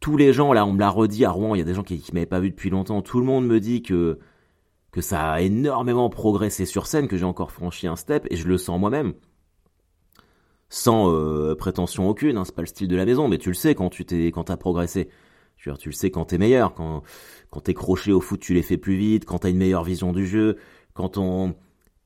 tous 0.00 0.18
les 0.18 0.34
gens, 0.34 0.52
là, 0.52 0.66
on 0.66 0.72
me 0.74 0.80
l'a 0.80 0.90
redit 0.90 1.24
à 1.24 1.30
Rouen, 1.30 1.54
il 1.54 1.60
y 1.60 1.62
a 1.62 1.64
des 1.64 1.72
gens 1.72 1.82
qui, 1.82 1.98
qui 1.98 2.12
m'avaient 2.12 2.26
pas 2.26 2.40
vu 2.40 2.50
depuis 2.50 2.68
longtemps. 2.68 3.00
Tout 3.00 3.20
le 3.20 3.24
monde 3.24 3.46
me 3.46 3.58
dit 3.58 3.80
que 3.80 4.18
que 4.90 5.00
ça 5.00 5.30
a 5.30 5.40
énormément 5.40 6.10
progressé 6.10 6.66
sur 6.66 6.86
scène, 6.86 7.08
que 7.08 7.16
j'ai 7.16 7.24
encore 7.24 7.52
franchi 7.52 7.86
un 7.86 7.96
step, 7.96 8.26
et 8.28 8.36
je 8.36 8.46
le 8.46 8.58
sens 8.58 8.78
moi-même. 8.78 9.14
Sans 10.68 11.10
euh, 11.10 11.54
prétention 11.54 12.06
aucune, 12.10 12.36
hein, 12.36 12.44
c'est 12.44 12.54
pas 12.54 12.60
le 12.60 12.66
style 12.66 12.88
de 12.88 12.96
la 12.96 13.06
maison, 13.06 13.28
mais 13.28 13.38
tu 13.38 13.48
le 13.48 13.54
sais 13.54 13.74
quand 13.74 13.88
tu 13.88 14.04
t'es, 14.04 14.26
quand 14.26 14.44
t'as 14.44 14.58
progressé. 14.58 15.08
Tu, 15.56 15.72
tu 15.78 15.88
le 15.88 15.94
sais 15.94 16.10
quand 16.10 16.26
t'es 16.26 16.36
meilleur, 16.36 16.74
quand, 16.74 17.02
quand 17.48 17.60
tes 17.60 17.72
crochets 17.72 18.12
au 18.12 18.20
foot, 18.20 18.40
tu 18.40 18.52
les 18.52 18.62
fais 18.62 18.76
plus 18.76 18.96
vite, 18.96 19.24
quand 19.24 19.38
t'as 19.38 19.48
une 19.48 19.56
meilleure 19.56 19.84
vision 19.84 20.12
du 20.12 20.26
jeu, 20.26 20.58
quand 20.92 21.16
on, 21.16 21.54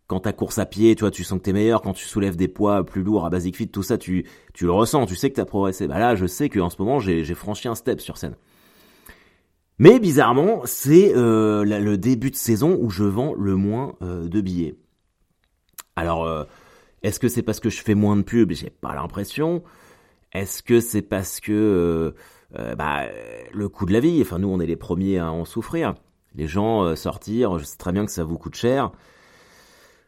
quand 0.06 0.20
ta 0.20 0.32
course 0.32 0.58
à 0.58 0.66
pied, 0.66 0.94
tu 0.94 1.00
vois, 1.00 1.10
tu 1.10 1.24
sens 1.24 1.38
que 1.38 1.44
t'es 1.44 1.52
meilleur, 1.52 1.80
quand 1.80 1.94
tu 1.94 2.06
soulèves 2.06 2.36
des 2.36 2.48
poids 2.48 2.84
plus 2.84 3.02
lourds 3.02 3.24
à 3.24 3.30
Basic 3.30 3.56
Fit, 3.56 3.68
tout 3.68 3.82
ça, 3.82 3.96
tu, 3.96 4.26
tu 4.52 4.66
le 4.66 4.72
ressens, 4.72 5.06
tu 5.06 5.16
sais 5.16 5.30
que 5.30 5.36
t'as 5.36 5.46
progressé. 5.46 5.88
Bah 5.88 5.98
là, 5.98 6.14
je 6.14 6.26
sais 6.26 6.48
qu'en 6.48 6.68
ce 6.68 6.76
moment, 6.78 7.00
j'ai, 7.00 7.24
j'ai 7.24 7.34
franchi 7.34 7.68
un 7.68 7.74
step 7.74 8.00
sur 8.00 8.18
scène. 8.18 8.36
Mais 9.78 9.98
bizarrement, 9.98 10.62
c'est 10.66 11.16
euh, 11.16 11.64
le 11.64 11.98
début 11.98 12.30
de 12.30 12.36
saison 12.36 12.78
où 12.80 12.90
je 12.90 13.04
vends 13.04 13.34
le 13.34 13.56
moins 13.56 13.96
euh, 14.02 14.28
de 14.28 14.40
billets. 14.40 14.76
Alors, 15.96 16.24
euh, 16.24 16.44
est-ce 17.02 17.18
que 17.18 17.28
c'est 17.28 17.42
parce 17.42 17.58
que 17.58 17.70
je 17.70 17.82
fais 17.82 17.94
moins 17.94 18.16
de 18.16 18.22
pubs? 18.22 18.52
J'ai 18.52 18.70
pas 18.70 18.94
l'impression. 18.94 19.64
Est-ce 20.32 20.62
que 20.62 20.80
c'est 20.80 21.02
parce 21.02 21.40
que 21.40 22.14
bah, 22.76 23.06
le 23.52 23.68
coût 23.68 23.84
de 23.84 23.92
la 23.92 24.00
vie 24.00 24.20
Enfin, 24.22 24.38
nous, 24.38 24.48
on 24.48 24.60
est 24.60 24.66
les 24.66 24.76
premiers 24.76 25.18
à 25.18 25.30
en 25.30 25.44
souffrir. 25.44 25.94
Les 26.34 26.46
gens 26.46 26.96
sortir, 26.96 27.58
je 27.58 27.64
sais 27.64 27.76
très 27.76 27.92
bien 27.92 28.04
que 28.04 28.10
ça 28.10 28.24
vous 28.24 28.38
coûte 28.38 28.56
cher. 28.56 28.90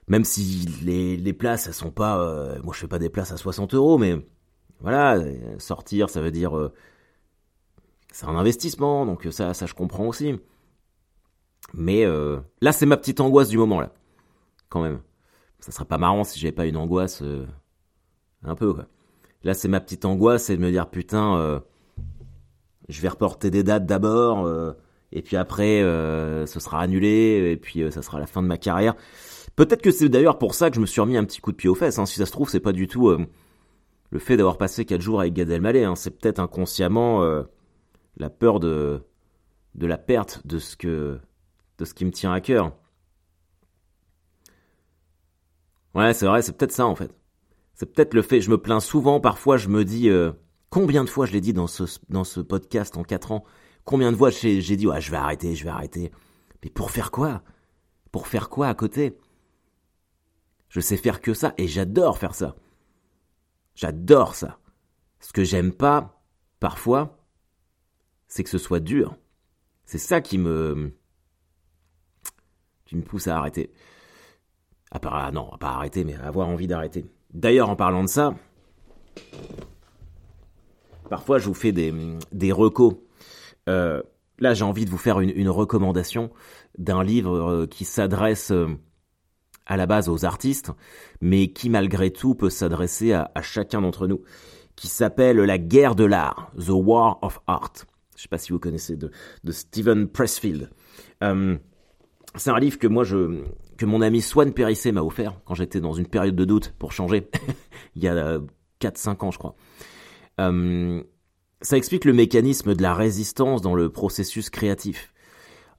Même 0.09 0.25
si 0.25 0.67
les, 0.83 1.17
les 1.17 1.33
places, 1.33 1.67
elles 1.67 1.75
sont 1.75 1.91
pas... 1.91 2.17
moi, 2.63 2.73
je 2.75 2.81
fais 2.81 2.89
pas 2.89 2.99
des 2.99 3.09
places 3.09 3.33
à 3.33 3.37
60 3.37 3.75
euros, 3.75 3.99
mais 3.99 4.17
voilà, 4.81 5.21
sortir, 5.59 6.11
ça 6.11 6.21
veut 6.21 6.31
dire 6.31 6.71
c'est 8.17 8.25
un 8.25 8.37
investissement, 8.37 9.05
donc 9.05 9.29
ça, 9.31 9.53
ça 9.53 9.67
je 9.67 9.75
comprends 9.75 10.07
aussi. 10.07 10.37
Mais 11.75 12.07
euh, 12.07 12.39
là, 12.63 12.73
c'est 12.73 12.87
ma 12.87 12.97
petite 12.97 13.21
angoisse 13.21 13.49
du 13.49 13.59
moment 13.59 13.79
là, 13.79 13.93
quand 14.71 14.83
même. 14.83 15.01
Ça 15.59 15.71
serait 15.71 15.85
pas 15.85 15.99
marrant 15.99 16.25
si 16.25 16.41
j'avais 16.41 16.53
pas 16.53 16.65
une 16.65 16.79
angoisse 16.79 17.21
euh, 17.21 17.45
un 18.43 18.55
peu 18.55 18.73
quoi. 18.73 18.87
Là, 19.43 19.53
c'est 19.53 19.69
ma 19.69 19.81
petite 19.81 20.07
angoisse, 20.07 20.45
c'est 20.45 20.57
de 20.57 20.63
me 20.63 20.71
dire 20.71 20.89
putain, 20.89 21.37
euh, 21.37 21.61
je 22.89 23.03
vais 23.03 23.09
reporter 23.09 23.51
des 23.51 23.63
dates 23.63 23.85
d'abord, 23.85 24.49
et 25.13 25.21
puis 25.21 25.37
après, 25.37 25.83
ce 25.83 26.59
sera 26.59 26.81
annulé, 26.81 27.51
et 27.53 27.57
puis 27.59 27.93
ça 27.93 28.01
sera 28.01 28.19
la 28.19 28.27
fin 28.27 28.43
de 28.43 28.49
ma 28.49 28.57
carrière. 28.57 28.95
Peut-être 29.57 29.83
que 29.83 29.91
c'est 29.91 30.09
d'ailleurs 30.09 30.39
pour 30.39 30.55
ça 30.55 30.71
que 30.71 30.77
je 30.77 30.81
me 30.81 30.87
suis 30.87 31.01
remis 31.01 31.17
un 31.17 31.25
petit 31.25 31.41
coup 31.41 31.51
de 31.51 31.57
pied 31.57 31.69
aux 31.69 31.75
fesses. 31.75 31.99
Hein. 31.99 32.07
Si 32.07 32.17
ça 32.17 32.27
se 32.27 32.33
trouve, 32.33 32.49
c'est 32.49 32.61
pas 32.61 32.73
du 32.73 32.87
tout 32.87 33.11
le 34.11 34.19
fait 34.19 34.37
d'avoir 34.37 34.59
passé 34.59 34.85
quatre 34.85 35.01
jours 35.01 35.21
avec 35.21 35.33
Gad 35.33 35.51
Elmaleh. 35.51 35.85
Hein. 35.85 35.97
C'est 35.97 36.11
peut-être 36.11 36.39
inconsciemment 36.39 37.23
la 38.19 38.31
peur 38.31 38.61
de, 38.61 39.03
de 39.75 39.87
la 39.87 39.99
perte 39.99 40.47
de 40.47 40.59
ce 40.59 40.77
que 40.77 41.19
de 41.79 41.85
ce 41.85 41.95
qui 41.95 42.05
me 42.05 42.11
tient 42.11 42.33
à 42.33 42.41
cœur. 42.41 42.73
Ouais, 45.95 46.13
c'est 46.13 46.27
vrai, 46.27 46.43
c'est 46.43 46.57
peut-être 46.57 46.73
ça 46.73 46.87
en 46.87 46.95
fait. 46.95 47.11
C'est 47.75 47.93
peut-être 47.93 48.15
le 48.15 48.23
fait, 48.23 48.41
je 48.41 48.51
me 48.51 48.59
plains 48.59 48.81
souvent, 48.81 49.21
parfois 49.21 49.57
je 49.57 49.69
me 49.69 49.85
dis, 49.85 50.09
euh, 50.09 50.33
combien 50.71 51.05
de 51.05 51.09
fois 51.11 51.27
je 51.27 51.33
l'ai 51.33 51.41
dit 51.41 51.53
dans 51.53 51.67
ce, 51.67 51.85
dans 52.09 52.25
ce 52.25 52.41
podcast 52.41 52.97
en 52.97 53.03
4 53.03 53.33
ans, 53.33 53.45
combien 53.85 54.13
de 54.13 54.17
fois 54.17 54.31
j'ai, 54.31 54.61
dit, 54.61 54.87
ouais, 54.87 55.01
je 55.01 55.11
vais 55.11 55.17
arrêter, 55.17 55.55
je 55.55 55.65
vais 55.65 55.71
arrêter. 55.71 56.11
Mais 56.63 56.71
pour 56.71 56.91
faire 56.91 57.11
quoi? 57.11 57.43
Pour 58.13 58.27
faire 58.27 58.49
quoi 58.49 58.69
à 58.69 58.75
côté? 58.75 59.17
Je 60.69 60.81
sais 60.81 60.97
faire 60.97 61.21
que 61.21 61.35
ça, 61.35 61.55
et 61.59 61.69
j'adore 61.69 62.19
faire 62.19 62.35
ça. 62.35 62.57
J'adore 63.75 64.35
ça. 64.35 64.59
Ce 65.21 65.33
que 65.33 65.45
j'aime 65.45 65.73
pas, 65.73 66.23
parfois, 66.61 67.19
c'est 68.29 68.45
que 68.45 68.51
ce 68.51 68.59
soit 68.59 68.81
dur. 68.81 69.17
C'est 69.85 69.99
ça 69.99 70.21
qui 70.21 70.39
me 70.39 70.93
qui 72.85 72.97
me 72.97 73.03
pousse 73.03 73.27
à 73.27 73.37
arrêter. 73.37 73.73
À 74.91 75.01
ah 75.03 75.31
non, 75.33 75.51
pas 75.59 75.71
arrêter, 75.71 76.05
mais 76.05 76.15
avoir 76.15 76.49
envie 76.49 76.69
d'arrêter. 76.69 77.05
D'ailleurs, 77.35 77.69
en 77.69 77.77
parlant 77.77 78.05
de 78.05 78.09
ça, 78.09 78.35
parfois 81.11 81.39
je 81.39 81.47
vous 81.47 81.55
fais 81.55 81.73
des, 81.73 81.93
des 82.33 82.53
recos. 82.53 82.95
Euh, 83.69 84.03
là, 84.39 84.55
j'ai 84.55 84.65
envie 84.65 84.85
de 84.85 84.91
vous 84.91 84.99
faire 84.99 85.21
une, 85.21 85.49
recommandation 85.49 86.31
d'un 86.79 87.03
livre 87.03 87.37
euh, 87.37 87.67
qui 87.67 87.85
s'adresse 87.85 88.53
euh, 88.53 88.69
à 89.67 89.77
la 89.77 89.87
base 89.87 90.09
aux 90.09 90.25
artistes, 90.25 90.71
mais 91.21 91.49
qui 91.49 91.69
malgré 91.71 92.11
tout 92.11 92.35
peut 92.35 92.51
s'adresser 92.51 93.13
à, 93.13 93.31
chacun 93.43 93.83
d'entre 93.83 94.07
nous, 94.07 94.23
qui 94.77 94.89
s'appelle 94.89 95.39
La 95.39 95.59
guerre 95.59 95.95
de 95.95 96.05
l'art, 96.05 96.51
The 96.59 96.71
War 96.71 97.19
of 97.23 97.41
Art. 97.47 97.73
Je 98.17 98.23
sais 98.23 98.29
pas 98.29 98.39
si 98.39 98.53
vous 98.53 98.59
connaissez 98.59 98.97
de, 98.97 99.11
Steven 99.51 100.09
Pressfield. 100.09 100.71
Euh, 101.23 101.57
c'est 102.37 102.51
un 102.51 102.59
livre 102.59 102.79
que 102.79 102.87
moi 102.87 103.05
je 103.05 103.43
que 103.77 103.85
mon 103.85 104.01
ami 104.01 104.23
Swan 104.23 104.53
Périssé 104.53 104.91
m'a 104.91 105.03
offert 105.03 105.39
quand 105.45 105.55
j'étais 105.55 105.81
dans 105.81 105.93
une 105.93 106.07
période 106.07 106.35
de 106.35 106.45
doute 106.47 106.75
pour 106.79 106.93
changer, 106.93 107.29
il 107.95 108.03
y 108.03 108.09
a 108.09 108.39
4-5 108.81 109.25
ans 109.25 109.31
je 109.31 109.39
crois. 109.39 109.55
Euh, 110.41 111.03
ça 111.61 111.77
explique 111.77 112.05
le 112.05 112.13
mécanisme 112.13 112.75
de 112.75 112.83
la 112.83 112.95
résistance 112.95 113.63
dans 113.63 113.75
le 113.75 113.91
processus 113.91 114.51
créatif. 114.51 115.13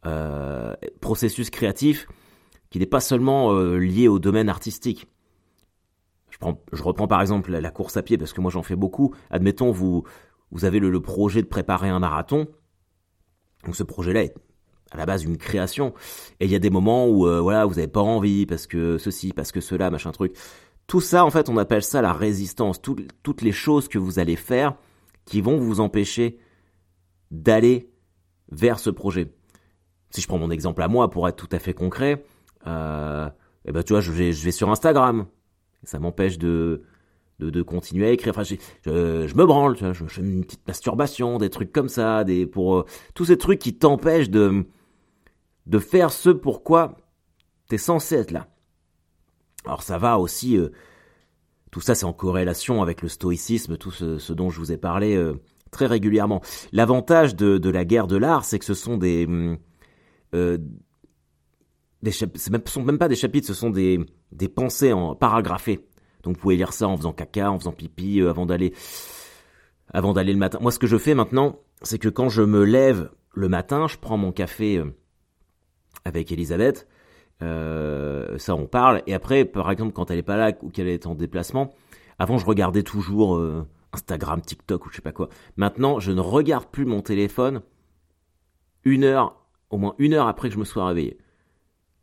Euh, 0.06 0.76
processus 1.02 1.50
créatif 1.50 2.08
qui 2.70 2.80
n'est 2.80 2.86
pas 2.86 3.00
seulement 3.00 3.54
euh, 3.54 3.78
lié 3.78 4.08
au 4.08 4.20
domaine 4.20 4.50
artistique. 4.50 5.08
Je, 6.30 6.38
prends, 6.38 6.62
je 6.72 6.84
reprends 6.84 7.08
par 7.08 7.22
exemple 7.22 7.52
la, 7.52 7.72
course 7.72 7.98
à 7.98 8.04
pied 8.04 8.18
parce 8.18 8.34
que 8.34 8.42
moi 8.42 8.52
j'en 8.52 8.64
fais 8.64 8.76
beaucoup. 8.76 9.14
Admettons, 9.30 9.72
vous, 9.72 10.04
vous 10.52 10.66
avez 10.66 10.80
le, 10.80 11.00
projet 11.02 11.42
de 11.42 11.48
préparer 11.48 11.90
un 11.90 12.00
marathon. 12.00 12.48
Donc 13.66 13.76
ce 13.76 13.84
projet-là 13.84 14.24
est 14.24 14.36
à 14.92 14.98
la 14.98 15.06
base 15.06 15.24
une 15.24 15.38
création. 15.38 15.94
Et 16.40 16.46
il 16.46 16.52
y 16.52 16.56
a 16.56 16.60
des 16.60 16.70
moments 16.70 17.08
où 17.08 17.28
euh, 17.28 17.40
voilà, 17.40 17.66
vous 17.66 17.76
n'avez 17.76 17.88
pas 17.88 18.02
envie 18.02 18.46
parce 18.46 18.68
que 18.68 18.98
ceci, 18.98 19.34
parce 19.34 19.52
que 19.52 19.62
cela, 19.62 19.90
machin 19.90 20.12
truc. 20.12 20.36
Tout 20.86 21.02
ça, 21.02 21.26
en 21.26 21.30
fait, 21.30 21.50
on 21.50 21.58
appelle 21.58 21.84
ça 21.84 22.02
la 22.02 22.14
résistance. 22.14 22.82
toutes 22.82 23.42
les 23.42 23.52
choses 23.52 23.90
que 23.90 23.98
vous 23.98 24.20
allez 24.20 24.38
faire 24.38 24.76
qui 25.26 25.42
vont 25.42 25.58
vous 25.58 25.82
empêcher 25.82 26.40
d'aller 27.30 27.92
vers 28.50 28.80
ce 28.80 28.90
projet. 28.90 29.34
Si 30.10 30.22
je 30.22 30.28
prends 30.28 30.38
mon 30.38 30.50
exemple 30.50 30.82
à 30.82 30.88
moi, 30.88 31.10
pour 31.10 31.28
être 31.28 31.36
tout 31.36 31.54
à 31.54 31.60
fait 31.60 31.74
concret, 31.74 32.24
euh, 32.68 33.30
eh 33.66 33.72
ben 33.72 33.84
tu 33.84 33.94
vois, 33.94 34.02
je 34.02 34.12
vais, 34.12 34.34
je 34.34 34.44
vais 34.44 34.52
sur 34.52 34.70
Instagram. 34.70 35.26
Ça 35.84 36.00
m'empêche 36.00 36.38
de, 36.38 36.84
de, 37.40 37.62
continuer 37.62 38.08
à 38.08 38.12
écrire. 38.12 38.34
Enfin, 38.38 38.44
je, 38.44 38.56
me 39.36 39.46
branle, 39.46 39.76
tu 39.76 39.84
vois, 39.84 39.94
je, 39.94 40.06
fais 40.06 40.22
une 40.22 40.44
petite 40.44 40.68
masturbation, 40.68 41.38
des 41.38 41.50
trucs 41.50 41.72
comme 41.72 41.90
ça, 41.90 42.24
des 42.24 42.46
pour 42.46 42.78
euh, 42.78 42.86
tous 43.14 43.26
ces 43.26 43.38
trucs 43.38 43.60
qui 43.60 43.76
t'empêchent 43.76 44.30
de 44.30 44.66
de 45.66 45.80
faire 45.80 46.12
ce 46.12 46.30
pourquoi 46.30 46.96
t'es 47.68 47.78
censé 47.78 48.16
être 48.16 48.32
là. 48.32 48.48
Alors 49.66 49.84
ça 49.84 49.98
va 49.98 50.18
aussi, 50.18 50.58
euh, 50.58 50.70
tout 51.72 51.82
ça 51.82 51.94
c'est 51.94 52.06
en 52.06 52.14
corrélation 52.14 52.82
avec 52.82 53.02
le 53.02 53.10
stoïcisme, 53.10 53.78
tout 53.78 53.92
ce, 53.92 54.34
dont 54.34 54.50
je 54.50 54.60
vous 54.60 54.72
ai 54.72 54.78
parlé 54.78 55.22
très 55.72 55.86
régulièrement. 55.86 56.42
L'avantage 56.72 57.36
de, 57.36 57.70
la 57.70 57.84
guerre 57.84 58.08
de 58.08 58.16
l'art, 58.16 58.46
c'est 58.46 58.60
que 58.60 58.66
ce 58.66 58.74
sont 58.74 58.98
des 58.98 59.26
hum, 59.26 59.58
ce 62.06 62.50
même, 62.50 62.62
sont 62.66 62.84
même 62.84 62.98
pas 62.98 63.08
des 63.08 63.16
chapitres, 63.16 63.48
ce 63.48 63.54
sont 63.54 63.70
des, 63.70 64.06
pensées 64.54 64.94
en 64.94 65.16
paragraphées. 65.16 65.86
Donc 66.24 66.36
vous 66.36 66.42
pouvez 66.42 66.58
lire 66.58 66.74
ça 66.74 66.88
en 66.88 66.98
faisant 66.98 67.14
caca, 67.14 67.52
en 67.52 67.60
faisant 67.60 67.72
pipi, 67.72 68.22
euh, 68.22 68.30
avant 68.30 68.46
d'aller 68.46 68.74
avant 69.94 70.14
d'aller 70.14 70.34
le 70.34 70.40
matin. 70.40 70.60
Moi, 70.62 70.72
ce 70.72 70.80
que 70.80 70.88
je 70.88 70.98
fais 70.98 71.16
maintenant, 71.16 71.60
c'est 71.82 71.98
que 71.98 72.10
quand 72.10 72.28
je 72.28 72.42
me 72.42 72.66
lève 72.66 73.10
le 73.34 73.48
matin, 73.48 73.88
je 73.88 73.98
prends 73.98 74.18
mon 74.18 74.32
café 74.32 74.78
euh, 74.78 74.94
avec 76.04 76.32
Elisabeth. 76.32 76.88
Euh, 77.42 78.38
ça, 78.38 78.56
on 78.56 78.66
parle. 78.66 79.02
Et 79.08 79.14
après, 79.14 79.46
par 79.46 79.72
exemple, 79.72 79.94
quand 79.94 80.12
elle 80.12 80.18
est 80.18 80.24
pas 80.24 80.38
là 80.38 80.52
ou 80.62 80.70
qu'elle 80.70 80.90
est 80.90 81.08
en 81.08 81.16
déplacement, 81.16 81.74
avant, 82.20 82.38
je 82.38 82.46
regardais 82.46 82.84
toujours 82.84 83.40
Instagram, 83.94 84.42
TikTok 84.42 84.86
ou 84.86 84.90
je 84.90 84.96
sais 84.96 85.02
pas 85.02 85.12
quoi. 85.12 85.30
Maintenant, 85.56 86.00
je 86.00 86.12
ne 86.12 86.20
regarde 86.20 86.66
plus 86.66 86.86
mon 86.86 87.02
téléphone 87.02 87.62
une 88.84 89.04
heure, 89.04 89.46
au 89.70 89.78
moins 89.78 89.94
une 90.00 90.14
heure 90.14 90.28
après 90.28 90.50
que 90.50 90.56
je 90.56 90.60
me 90.60 90.66
sois 90.66 90.88
réveillé 90.88 91.18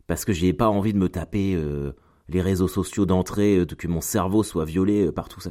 parce 0.07 0.25
que 0.25 0.33
j'ai 0.33 0.53
pas 0.53 0.69
envie 0.69 0.93
de 0.93 0.99
me 0.99 1.09
taper 1.09 1.55
euh, 1.55 1.93
les 2.29 2.41
réseaux 2.41 2.69
sociaux 2.69 3.07
d'entrée, 3.07 3.59
euh, 3.59 3.67
que 3.67 3.89
mon 3.89 4.01
cerveau 4.01 4.43
soit 4.43 4.65
violé 4.65 5.07
euh, 5.07 5.13
par 5.13 5.29
tout 5.29 5.41
ça. 5.41 5.51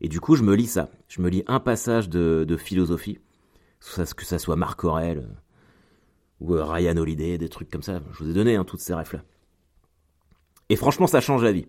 Et 0.00 0.08
du 0.08 0.20
coup, 0.20 0.36
je 0.36 0.42
me 0.42 0.54
lis 0.54 0.66
ça. 0.66 0.90
Je 1.08 1.20
me 1.20 1.28
lis 1.28 1.42
un 1.46 1.60
passage 1.60 2.08
de, 2.08 2.56
philosophie, 2.56 3.18
que 3.80 4.24
ça 4.24 4.38
soit 4.38 4.56
Marc 4.56 4.84
Aurel 4.84 5.28
ou 6.40 6.52
Ryan 6.52 6.96
Holiday, 6.96 7.36
des 7.36 7.48
trucs 7.48 7.68
comme 7.68 7.82
ça. 7.82 8.00
Je 8.12 8.22
vous 8.22 8.30
ai 8.30 8.32
donné 8.32 8.54
hein, 8.54 8.64
toutes 8.64 8.80
ces 8.80 8.94
refs 8.94 9.12
là. 9.12 9.24
Et 10.68 10.76
franchement, 10.76 11.06
ça 11.06 11.20
change 11.20 11.42
la 11.42 11.50
vie. 11.50 11.66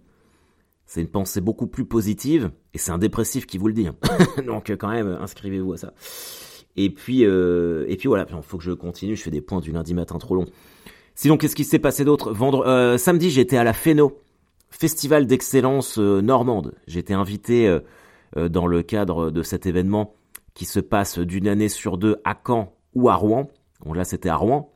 C'est 0.86 1.02
une 1.02 1.08
pensée 1.08 1.42
beaucoup 1.42 1.68
plus 1.68 1.86
positive, 1.86 2.52
et 2.74 2.78
c'est 2.78 2.92
un 2.92 2.98
dépressif 2.98 3.46
qui 3.48 3.58
vous 3.58 3.68
le 3.68 3.74
dit. 3.74 3.88
Hein. 3.88 3.96
Donc 4.46 4.70
quand 4.72 4.90
même, 4.90 5.08
inscrivez-vous 5.08 5.74
à 5.74 5.78
ça. 5.78 5.94
Et 6.76 6.92
puis, 6.92 7.24
et 7.24 7.98
puis 7.98 8.08
voilà, 8.08 8.28
il 8.30 8.44
faut 8.44 8.58
que 8.58 8.64
je 8.64 8.72
continue, 8.72 9.16
je 9.16 9.24
fais 9.24 9.32
des 9.32 9.42
points 9.42 9.60
du 9.60 9.72
lundi 9.72 9.94
matin 9.96 10.18
trop 10.20 10.36
long. 10.36 10.46
Sinon, 11.22 11.36
qu'est-ce 11.36 11.56
qui 11.58 11.66
s'est 11.66 11.80
passé 11.80 12.06
d'autre 12.06 12.32
Vendre, 12.32 12.66
euh, 12.66 12.98
Samedi, 12.98 13.30
j'étais 13.30 13.58
à 13.58 13.66
la 13.66 13.74
FENO, 13.74 14.18
Festival 14.70 15.28
d'excellence 15.28 16.00
euh, 16.00 16.22
normande. 16.22 16.76
J'étais 16.88 17.14
invité 17.14 17.68
euh, 17.68 18.48
dans 18.48 18.68
le 18.68 18.84
cadre 18.84 19.30
de 19.30 19.44
cet 19.44 19.66
événement 19.66 20.16
qui 20.54 20.64
se 20.64 20.80
passe 20.80 21.20
d'une 21.20 21.50
année 21.50 21.68
sur 21.68 21.98
deux 21.98 22.22
à 22.24 22.42
Caen 22.48 22.74
ou 22.96 23.10
à 23.10 23.16
Rouen. 23.16 23.50
Là, 23.86 24.06
c'était 24.06 24.30
à 24.30 24.38
Rouen. 24.38 24.72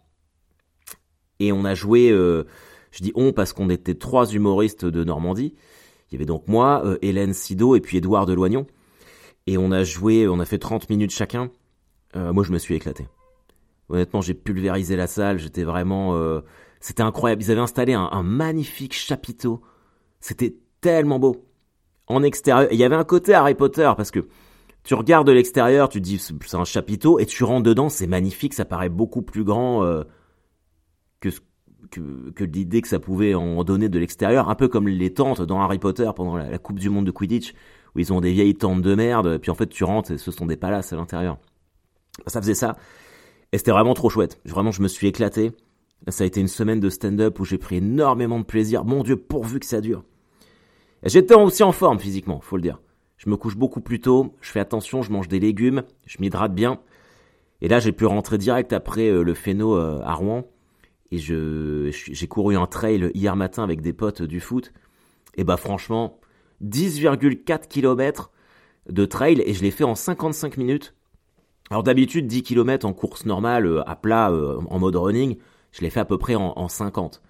Et 1.40 1.54
on 1.54 1.64
a 1.64 1.76
joué, 1.76 2.10
je 2.10 3.04
dis 3.04 3.14
on 3.16 3.32
parce 3.32 3.54
qu'on 3.54 3.70
était 3.70 3.96
trois 3.96 4.30
humoristes 4.34 4.84
de 4.84 5.06
Normandie. 5.06 5.56
Il 6.12 6.16
y 6.16 6.18
avait 6.18 6.26
donc 6.26 6.50
moi, 6.50 6.84
Hélène 7.02 7.34
Sido 7.34 7.78
et 7.78 7.80
puis 7.80 8.00
Édouard 8.00 8.26
Deloignon. 8.26 8.68
Et 9.48 9.58
on 9.58 9.72
a 9.72 9.86
joué, 9.86 10.28
on 10.28 10.42
a 10.42 10.46
fait 10.46 10.60
30 10.60 10.90
minutes 10.90 11.12
chacun. 11.12 11.52
moi, 12.16 12.44
je 12.44 12.52
me 12.52 12.58
suis 12.58 12.76
éclaté. 12.76 13.08
Honnêtement, 13.94 14.22
j'ai 14.22 14.34
pulvérisé 14.34 14.96
la 14.96 15.06
salle. 15.06 15.38
J'étais 15.38 15.64
vraiment, 15.64 16.16
euh, 16.16 16.42
c'était 16.80 17.04
incroyable. 17.04 17.44
Ils 17.44 17.52
avaient 17.52 17.62
installé 17.62 17.94
un, 17.94 18.24
magnifique 18.24 18.94
chapiteau. 18.94 19.62
C'était 20.20 20.56
tellement 20.82 21.20
beau. 21.20 21.46
En 22.08 22.24
extérieur, 22.24 22.68
il 22.72 22.80
y 22.80 22.84
avait 22.84 22.96
un 22.96 23.04
côté 23.04 23.36
Harry 23.36 23.54
Potter 23.54 23.90
parce 23.96 24.10
que 24.10 24.28
tu 24.84 24.96
regardes 24.96 25.28
de 25.28 25.32
l'extérieur, 25.32 25.90
tu 25.90 26.02
te 26.02 26.04
dis 26.04 26.18
c'est 26.18 26.56
un 26.56 26.66
chapiteau 26.66 27.20
et 27.20 27.28
tu 27.28 27.44
rentres 27.44 27.64
dedans, 27.64 27.88
c'est 27.88 28.08
magnifique, 28.08 28.56
ça 28.56 28.66
paraît 28.66 28.90
beaucoup 28.90 29.22
plus 29.22 29.44
grand 29.44 29.86
euh, 29.86 30.04
que, 31.22 31.30
l'idée 32.44 32.82
que 32.82 32.88
ça 32.88 33.00
pouvait 33.00 33.36
en 33.36 33.64
donner 33.64 33.88
de 33.88 34.00
l'extérieur, 34.00 34.50
un 34.50 34.56
peu 34.56 34.68
comme 34.68 34.88
les 34.88 35.14
tentes 35.14 35.42
dans 35.42 35.62
Harry 35.62 35.80
Potter 35.80 36.10
pendant 36.16 36.36
la, 36.36 36.50
la, 36.50 36.58
Coupe 36.58 36.80
du 36.80 36.90
Monde 36.90 37.06
de 37.06 37.12
Quidditch 37.12 37.54
où 37.96 38.00
ils 38.00 38.12
ont 38.12 38.20
des 38.20 38.34
vieilles 38.34 38.56
tentes 38.56 38.82
de 38.82 38.96
merde, 38.96 39.38
puis 39.38 39.52
en 39.52 39.56
fait 39.56 39.68
tu 39.68 39.84
rentres 39.84 40.12
et 40.12 40.18
ce 40.18 40.32
sont 40.32 40.48
des 40.48 40.58
palaces 40.58 40.92
à 40.92 40.96
l'intérieur. 40.96 41.38
Ça 42.28 42.42
faisait 42.42 42.56
ça. 42.56 42.76
Et 43.54 43.60
c'était 43.60 43.72
vraiment 43.72 43.94
trop 43.94 44.10
chouette. 44.10 44.42
Vraiment, 44.46 44.72
je 44.72 44.82
me 44.82 44.88
suis 44.88 45.08
éclaté. 45.08 45.52
Ça 46.08 46.24
a 46.24 46.28
été 46.28 46.42
une 46.42 46.48
semaine 46.48 46.80
de 46.80 46.90
stand-up 46.90 47.40
où 47.40 47.46
j'ai 47.46 47.60
pris 47.60 47.78
énormément 47.78 48.40
de 48.40 48.44
plaisir. 48.44 48.84
Mon 48.84 49.04
Dieu, 49.04 49.16
pourvu 49.16 49.60
que 49.60 49.68
ça 49.68 49.80
dure. 49.80 50.04
J'étais 51.04 51.36
aussi 51.36 51.62
en 51.62 51.72
forme 51.72 52.00
physiquement, 52.00 52.42
faut 52.42 52.56
le 52.56 52.64
dire. 52.64 52.82
Je 53.18 53.30
me 53.30 53.38
couche 53.38 53.56
beaucoup 53.56 53.80
plus 53.80 54.02
tôt, 54.02 54.36
je 54.42 54.50
fais 54.50 54.60
attention, 54.60 55.04
je 55.04 55.12
mange 55.12 55.28
des 55.28 55.40
légumes, 55.40 55.84
je 56.08 56.18
m'hydrate 56.20 56.56
bien. 56.56 56.80
Et 57.62 57.68
là, 57.68 57.80
j'ai 57.80 57.92
pu 57.92 58.06
rentrer 58.06 58.40
direct 58.40 58.74
après 58.74 59.10
euh, 59.10 59.22
le 59.22 59.34
phéno 59.36 59.78
euh, 59.78 60.02
à 60.04 60.16
Rouen. 60.16 60.46
Et 61.12 61.20
je, 61.20 61.92
j'ai 61.92 62.28
couru 62.28 62.58
un 62.58 62.66
trail 62.66 63.12
hier 63.14 63.36
matin 63.36 63.64
avec 63.64 63.82
des 63.82 63.94
potes 63.94 64.24
du 64.24 64.40
foot. 64.40 64.74
Et 65.36 65.44
bah 65.44 65.58
franchement, 65.58 66.20
10,4 66.64 67.68
km 67.68 68.32
de 68.90 69.06
trail 69.06 69.44
et 69.46 69.54
je 69.54 69.62
l'ai 69.62 69.72
fait 69.72 69.84
en 69.84 69.94
55 69.94 70.58
minutes. 70.58 70.96
Alors 71.70 71.84
d'habitude, 71.84 72.28
10 72.28 72.44
km 72.44 72.86
en 72.86 72.94
course 72.94 73.26
normale, 73.26 73.66
euh, 73.66 73.90
à 73.90 73.96
plat, 73.96 74.32
euh, 74.32 74.60
en 74.70 74.80
mode 74.80 74.96
running, 74.96 75.38
je 75.72 75.82
l'ai 75.82 75.90
fait 75.90 76.02
à 76.02 76.06
peu 76.06 76.18
près 76.18 76.36
en, 76.36 76.68
50. 76.68 77.22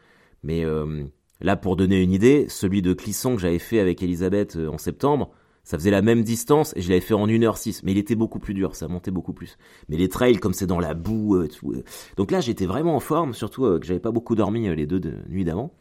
Mais 0.43 0.65
euh, 0.65 1.04
là, 1.39 1.56
pour 1.56 1.76
donner 1.76 2.02
une 2.02 2.12
idée, 2.12 2.48
celui 2.50 2.82
de 2.82 2.93
Clisson 2.93 3.36
que 3.36 3.41
j'avais 3.41 3.60
fait 3.60 3.80
avec 3.80 4.04
Elisabeth 4.04 4.58
en 4.58 4.78
septembre, 4.78 5.32
ça 5.63 5.78
faisait 5.78 5.91
la 5.91 6.02
même 6.02 6.24
distance 6.24 6.74
et 6.76 6.82
je 6.82 6.89
l'avais 6.89 7.00
fait 7.00 7.13
en 7.13 7.26
1h06. 7.26 7.82
Mais 7.84 7.91
il 7.91 7.98
était 7.98 8.15
beaucoup 8.15 8.39
plus 8.39 8.54
dur, 8.54 8.76
ça 8.76 8.89
montait 8.89 9.12
beaucoup 9.12 9.32
plus. 9.32 9.58
Mais 9.88 9.96
les 9.96 10.10
trails, 10.10 10.38
comme 10.38 10.52
c'est 10.52 10.67
dans 10.67 10.82
la 10.82 10.93
boue, 10.93 11.48
tout, 11.48 11.76
donc 12.17 12.32
là 12.32 12.41
j'étais 12.41 12.65
vraiment 12.65 12.98
en 12.98 13.00
forme, 13.00 13.34
surtout 13.34 13.80
que 13.80 13.86
j'avais 13.86 14.02
pas 14.02 14.12
beaucoup 14.12 14.36
dormi 14.36 14.76
les 14.76 14.86
deux 14.86 15.00
de 15.00 15.13
nuit 15.30 15.46
d'avant. 15.46 15.74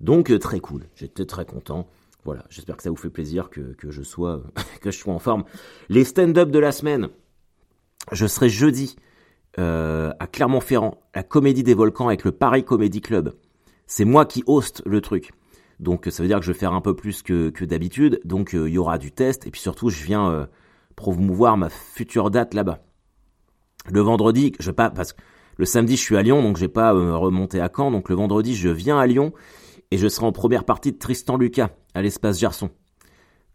Donc 0.00 0.36
très 0.38 0.60
cool, 0.60 0.84
j'étais 0.94 1.26
très 1.26 1.44
content. 1.44 1.86
Voilà, 2.24 2.44
j'espère 2.48 2.76
que 2.78 2.82
ça 2.84 2.90
vous 2.90 2.96
fait 2.96 3.10
plaisir 3.10 3.50
que, 3.50 3.60
que 3.74 3.90
je 3.90 4.02
sois 4.02 4.42
que 4.80 4.90
je 4.90 4.96
sois 4.96 5.12
en 5.12 5.18
forme. 5.18 5.44
Les 5.90 6.04
stand-up 6.04 6.50
de 6.50 6.58
la 6.58 6.72
semaine, 6.72 7.10
je 8.10 8.26
serai 8.26 8.48
jeudi 8.48 8.96
euh, 9.58 10.12
à 10.18 10.26
Clermont-Ferrand, 10.26 10.98
la 11.14 11.22
Comédie 11.22 11.62
des 11.62 11.74
Volcans 11.74 12.08
avec 12.08 12.24
le 12.24 12.32
Paris 12.32 12.64
Comedy 12.64 13.00
Club. 13.00 13.34
C'est 13.86 14.04
moi 14.04 14.24
qui 14.24 14.42
hoste 14.46 14.82
le 14.86 15.00
truc. 15.00 15.32
Donc 15.78 16.08
ça 16.10 16.22
veut 16.22 16.28
dire 16.28 16.38
que 16.38 16.44
je 16.44 16.52
vais 16.52 16.58
faire 16.58 16.72
un 16.72 16.80
peu 16.80 16.94
plus 16.94 17.22
que, 17.22 17.64
d'habitude. 17.64 18.20
Donc 18.24 18.54
euh, 18.54 18.68
il 18.68 18.74
y 18.74 18.78
aura 18.78 18.98
du 18.98 19.12
test. 19.12 19.46
Et 19.46 19.50
puis 19.50 19.60
surtout, 19.60 19.90
je 19.90 20.02
viens 20.04 20.30
euh, 20.30 20.46
promouvoir 20.96 21.56
ma 21.56 21.68
future 21.68 22.30
date 22.30 22.54
là-bas. 22.54 22.80
Le 23.90 24.00
vendredi, 24.00 24.52
je 24.58 24.70
pas 24.70 24.90
parce 24.90 25.12
que 25.12 25.20
le 25.58 25.64
samedi 25.66 25.96
je 25.96 26.02
suis 26.02 26.16
à 26.16 26.22
Lyon, 26.22 26.42
donc 26.42 26.56
je 26.56 26.62
vais 26.62 26.68
pas 26.68 26.94
me 26.94 27.14
remonter 27.14 27.60
à 27.60 27.70
Caen. 27.74 27.90
Donc 27.90 28.08
le 28.08 28.14
vendredi, 28.14 28.54
je 28.54 28.68
viens 28.68 28.98
à 28.98 29.06
Lyon 29.06 29.32
et 29.90 29.98
je 29.98 30.08
serai 30.08 30.24
en 30.24 30.32
première 30.32 30.64
partie 30.64 30.92
de 30.92 30.98
Tristan 30.98 31.36
Lucas 31.36 31.70
à 31.94 32.00
l'espace 32.00 32.38
Gerson. 32.38 32.70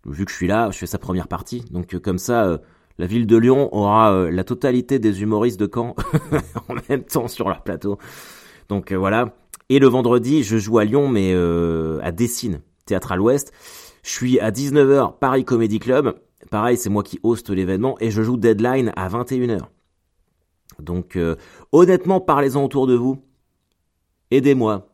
Vu 0.05 0.25
que 0.25 0.31
je 0.31 0.35
suis 0.35 0.47
là, 0.47 0.69
je 0.69 0.77
fais 0.77 0.85
sa 0.85 0.99
première 0.99 1.27
partie. 1.27 1.61
Donc 1.71 1.97
comme 1.99 2.19
ça 2.19 2.61
la 2.97 3.05
ville 3.05 3.27
de 3.27 3.37
Lyon 3.37 3.69
aura 3.75 4.11
euh, 4.13 4.31
la 4.31 4.43
totalité 4.43 4.99
des 4.99 5.21
humoristes 5.21 5.59
de 5.59 5.69
Caen 5.71 5.95
en 6.69 6.75
même 6.89 7.03
temps 7.03 7.27
sur 7.27 7.47
leur 7.47 7.63
plateau. 7.63 7.97
Donc 8.69 8.91
euh, 8.91 8.95
voilà. 8.95 9.35
Et 9.69 9.79
le 9.79 9.87
vendredi, 9.87 10.43
je 10.43 10.57
joue 10.57 10.79
à 10.79 10.85
Lyon, 10.85 11.09
mais 11.09 11.33
euh, 11.33 11.99
à 12.01 12.11
Dessine, 12.11 12.61
théâtre 12.85 13.11
à 13.11 13.15
l'Ouest. 13.15 13.51
Je 14.03 14.11
suis 14.11 14.39
à 14.39 14.51
19h, 14.51 15.19
Paris 15.19 15.43
Comedy 15.43 15.79
Club. 15.79 16.15
Pareil, 16.49 16.77
c'est 16.77 16.89
moi 16.89 17.03
qui 17.03 17.19
hoste 17.23 17.49
l'événement 17.49 17.97
et 17.99 18.09
je 18.09 18.21
joue 18.21 18.37
Deadline 18.37 18.93
à 18.95 19.09
21h. 19.09 19.63
Donc 20.79 21.17
honnêtement, 21.71 22.21
parlez-en 22.21 22.63
autour 22.63 22.87
de 22.87 22.93
vous. 22.93 23.17
Aidez-moi. 24.31 24.87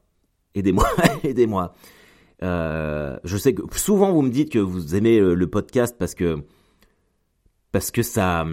aidez-moi, 0.56 0.88
aidez-moi. 1.24 1.74
Euh, 2.42 3.18
je 3.24 3.38
sais 3.38 3.54
que 3.54 3.62
souvent 3.78 4.12
vous 4.12 4.22
me 4.22 4.30
dites 4.30 4.52
que 4.52 4.60
vous 4.60 4.96
aimez 4.96 5.20
le, 5.20 5.48
podcast 5.48 5.96
parce 5.98 6.14
que 6.16 6.44
parce 7.74 7.92
que 7.92 8.04
ça 8.04 8.46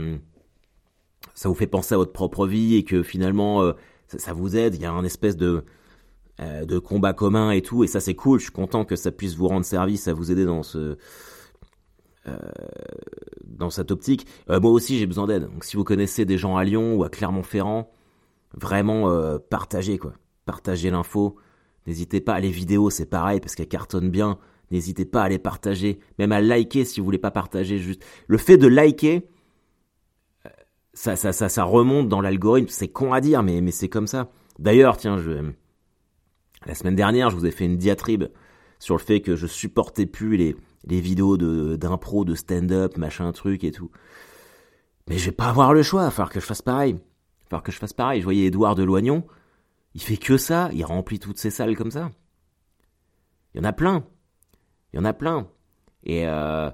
ça 1.34 1.48
vous 1.48 1.54
fait 1.54 1.68
penser 1.68 1.94
à 1.94 1.98
votre 1.98 2.12
propre 2.12 2.46
vie 2.48 2.74
et 2.74 2.84
que 2.84 3.04
finalement 3.04 3.62
euh, 3.62 3.72
ça, 4.08 4.32
vous 4.32 4.56
aide. 4.56 4.74
Il 4.74 4.80
y 4.80 4.86
a 4.86 4.92
un 4.92 5.04
espèce 5.04 5.36
de 5.36 5.64
euh, 6.40 6.64
de 6.64 6.78
combat 6.80 7.12
commun 7.12 7.52
et 7.52 7.62
tout 7.62 7.84
et 7.84 7.86
ça 7.86 8.00
c'est 8.00 8.16
cool. 8.16 8.40
Je 8.40 8.44
suis 8.44 8.52
content 8.52 8.84
que 8.84 8.96
ça 8.96 9.12
puisse 9.12 9.36
vous 9.36 9.46
rendre 9.46 9.64
service, 9.64 10.08
à 10.08 10.14
vous 10.14 10.32
aider 10.32 10.44
dans 10.44 10.64
ce 10.64 10.96
dans 13.44 13.70
cette 13.70 13.90
optique. 13.90 14.26
moi 14.48 14.70
aussi 14.70 14.98
j'ai 14.98 15.06
besoin 15.06 15.26
d'aide. 15.26 15.50
Donc 15.50 15.64
si 15.64 15.76
vous 15.76 15.84
connaissez 15.84 16.24
des 16.24 16.38
gens 16.38 16.56
à 16.56 16.64
Lyon 16.64 16.94
ou 16.94 17.02
à 17.02 17.08
Clermont-Ferrand, 17.08 17.90
vraiment 18.54 19.38
partagez 19.50 19.98
quoi, 19.98 20.12
partagez 20.44 20.90
l'info. 20.90 21.36
N'hésitez 21.86 22.20
pas, 22.20 22.38
les 22.38 22.50
vidéos 22.50 22.88
c'est 22.88 23.06
pareil 23.06 23.40
parce 23.40 23.54
qu'elles 23.54 23.68
cartonnent 23.68 24.10
bien. 24.10 24.38
N'hésitez 24.70 25.04
pas 25.04 25.22
à 25.22 25.28
les 25.28 25.38
partager, 25.38 25.98
même 26.18 26.32
à 26.32 26.40
liker 26.40 26.84
si 26.84 27.00
vous 27.00 27.04
voulez 27.04 27.18
pas 27.18 27.30
partager 27.30 27.78
juste. 27.78 28.04
Le 28.28 28.38
fait 28.38 28.56
de 28.56 28.68
liker, 28.68 29.28
euh, 30.46 30.50
ça, 30.92 31.16
ça, 31.16 31.32
ça, 31.32 31.48
ça 31.48 31.64
remonte 31.64 32.08
dans 32.08 32.20
l'algorithme. 32.20 32.68
C'est 32.68 32.88
con 32.88 33.12
à 33.12 33.20
dire, 33.20 33.42
mais, 33.42 33.60
mais 33.60 33.72
c'est 33.72 33.88
comme 33.88 34.06
ça. 34.06 34.30
D'ailleurs, 34.58 34.96
tiens, 34.96 35.18
je, 35.18 35.50
la 36.66 36.74
semaine 36.74 36.94
dernière, 36.94 37.30
je 37.30 37.36
vous 37.36 37.46
ai 37.46 37.50
fait 37.50 37.64
une 37.64 37.78
diatribe 37.78 38.24
sur 38.78 38.94
le 38.96 39.00
fait 39.00 39.20
que 39.20 39.34
je 39.34 39.46
supportais 39.46 40.06
plus 40.06 40.36
les, 40.36 40.56
les 40.84 41.00
vidéos 41.00 41.36
de, 41.36 41.76
d'impro, 41.76 42.24
de 42.24 42.34
stand-up, 42.34 42.96
machin 42.96 43.30
truc 43.32 43.64
et 43.64 43.70
tout. 43.70 43.90
Mais 45.08 45.18
je 45.18 45.26
vais 45.26 45.36
pas 45.36 45.48
avoir 45.48 45.74
le 45.74 45.82
choix, 45.82 46.02
il 46.02 46.04
va 46.04 46.10
falloir 46.10 46.30
que 46.30 46.40
je 46.40 46.46
fasse 46.46 46.62
pareil. 46.62 46.92
Il 46.92 46.96
va 46.96 47.48
falloir 47.48 47.62
que 47.62 47.72
je 47.72 47.78
fasse 47.78 47.92
pareil. 47.92 48.20
Je 48.20 48.24
voyais 48.24 48.46
Édouard 48.46 48.74
de 48.74 48.84
Loignon, 48.84 49.26
il 49.94 50.02
fait 50.02 50.16
que 50.16 50.36
ça, 50.36 50.70
il 50.72 50.84
remplit 50.84 51.18
toutes 51.18 51.38
ses 51.38 51.50
salles 51.50 51.76
comme 51.76 51.90
ça. 51.90 52.10
Il 53.54 53.58
y 53.58 53.60
en 53.60 53.64
a 53.64 53.72
plein. 53.72 54.04
Il 54.92 54.96
y 54.96 55.00
en 55.00 55.04
a 55.04 55.12
plein. 55.12 55.48
Et 56.04 56.26
euh, 56.26 56.70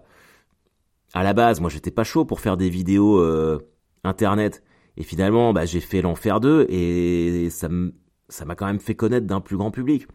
à 1.15 1.23
la 1.23 1.33
base, 1.33 1.61
moi 1.61 1.71
j'étais 1.71 1.91
pas 1.91 2.05
chaud 2.05 2.25
pour 2.25 2.41
faire 2.41 2.57
des 2.57 2.69
vidéos 2.69 3.19
euh, 3.19 3.59
internet. 4.05 4.63
Et 4.97 5.03
finalement, 5.03 5.53
bah, 5.53 5.67
j'ai 5.67 5.81
fait 5.81 6.01
l'enfer 6.03 6.41
2 6.41 6.67
et 6.71 7.49
ça 7.51 7.69
m'a 7.69 8.55
quand 8.55 8.67
même 8.67 8.81
fait 8.81 8.95
connaître 8.95 9.27
d'un 9.27 9.41
plus 9.41 9.57
grand 9.57 9.71
public. 9.71 10.07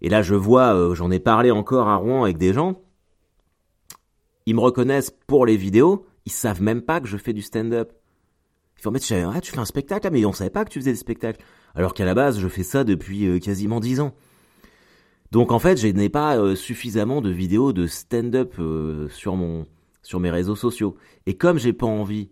Et 0.00 0.08
là, 0.08 0.22
je 0.22 0.34
vois, 0.34 0.74
euh, 0.74 0.94
j'en 0.94 1.10
ai 1.10 1.20
parlé 1.20 1.50
encore 1.50 1.88
à 1.88 1.96
Rouen 1.96 2.24
avec 2.24 2.38
des 2.38 2.52
gens. 2.52 2.82
Ils 4.46 4.54
me 4.54 4.60
reconnaissent 4.60 5.10
pour 5.26 5.44
les 5.44 5.56
vidéos. 5.56 6.06
Ils 6.24 6.32
savent 6.32 6.62
même 6.62 6.82
pas 6.82 7.00
que 7.00 7.08
je 7.08 7.16
fais 7.16 7.32
du 7.32 7.42
stand-up. 7.42 7.92
Ils 8.78 8.82
font, 8.82 8.90
mais 8.90 9.00
tu, 9.00 9.12
ah, 9.14 9.40
tu 9.40 9.52
fais 9.52 9.58
un 9.58 9.64
spectacle, 9.64 10.08
mais 10.12 10.24
on 10.24 10.32
savait 10.32 10.50
pas 10.50 10.64
que 10.64 10.70
tu 10.70 10.78
faisais 10.78 10.92
des 10.92 10.98
spectacles. 10.98 11.44
Alors 11.74 11.94
qu'à 11.94 12.04
la 12.04 12.14
base, 12.14 12.38
je 12.38 12.48
fais 12.48 12.62
ça 12.62 12.84
depuis 12.84 13.26
euh, 13.26 13.38
quasiment 13.40 13.80
dix 13.80 14.00
ans. 14.00 14.14
Donc 15.30 15.52
en 15.52 15.58
fait, 15.58 15.76
je 15.78 15.88
n'ai 15.88 16.08
pas 16.08 16.38
euh, 16.38 16.54
suffisamment 16.54 17.20
de 17.20 17.30
vidéos 17.30 17.72
de 17.72 17.86
stand-up 17.86 18.54
euh, 18.58 19.08
sur 19.10 19.36
mon 19.36 19.66
sur 20.02 20.20
mes 20.20 20.30
réseaux 20.30 20.56
sociaux. 20.56 20.96
Et 21.26 21.36
comme 21.36 21.58
j'ai 21.58 21.72
pas 21.72 21.86
envie 21.86 22.30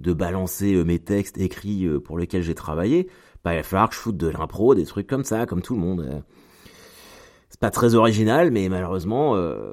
de 0.00 0.12
balancer 0.12 0.82
mes 0.84 0.98
textes 0.98 1.38
écrits 1.38 1.88
pour 2.04 2.18
lesquels 2.18 2.42
j'ai 2.42 2.54
travaillé, 2.54 3.08
bah, 3.44 3.54
il 3.54 3.58
va 3.58 3.62
falloir 3.62 3.88
que 3.88 3.94
je 3.94 4.00
foute 4.00 4.16
de 4.16 4.26
l'impro, 4.26 4.74
des 4.74 4.84
trucs 4.84 5.06
comme 5.06 5.24
ça, 5.24 5.46
comme 5.46 5.62
tout 5.62 5.74
le 5.74 5.80
monde. 5.80 6.24
C'est 7.48 7.60
pas 7.60 7.70
très 7.70 7.94
original, 7.94 8.50
mais 8.50 8.68
malheureusement, 8.68 9.36
euh, 9.36 9.72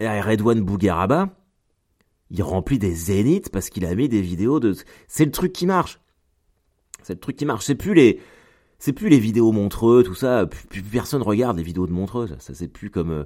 Redouane 0.00 0.62
Bougueraba, 0.62 1.28
il 2.30 2.42
remplit 2.42 2.78
des 2.78 2.94
zéniths 2.94 3.50
parce 3.50 3.68
qu'il 3.68 3.84
a 3.84 3.94
mis 3.94 4.08
des 4.08 4.22
vidéos 4.22 4.60
de. 4.60 4.74
C'est 5.08 5.24
le 5.24 5.30
truc 5.30 5.52
qui 5.52 5.66
marche. 5.66 6.00
C'est 7.02 7.14
le 7.14 7.20
truc 7.20 7.36
qui 7.36 7.44
marche. 7.44 7.64
C'est 7.64 7.74
plus 7.74 7.94
les, 7.94 8.20
c'est 8.82 8.92
plus 8.92 9.08
les 9.08 9.20
vidéos 9.20 9.52
montreux, 9.52 10.02
tout 10.02 10.16
ça. 10.16 10.44
Plus, 10.44 10.82
personne 10.82 11.22
regarde 11.22 11.56
les 11.56 11.62
vidéos 11.62 11.86
de 11.86 11.92
montreux. 11.92 12.26
Ça, 12.40 12.52
c'est 12.52 12.66
plus 12.66 12.90
comme, 12.90 13.12
euh, 13.12 13.24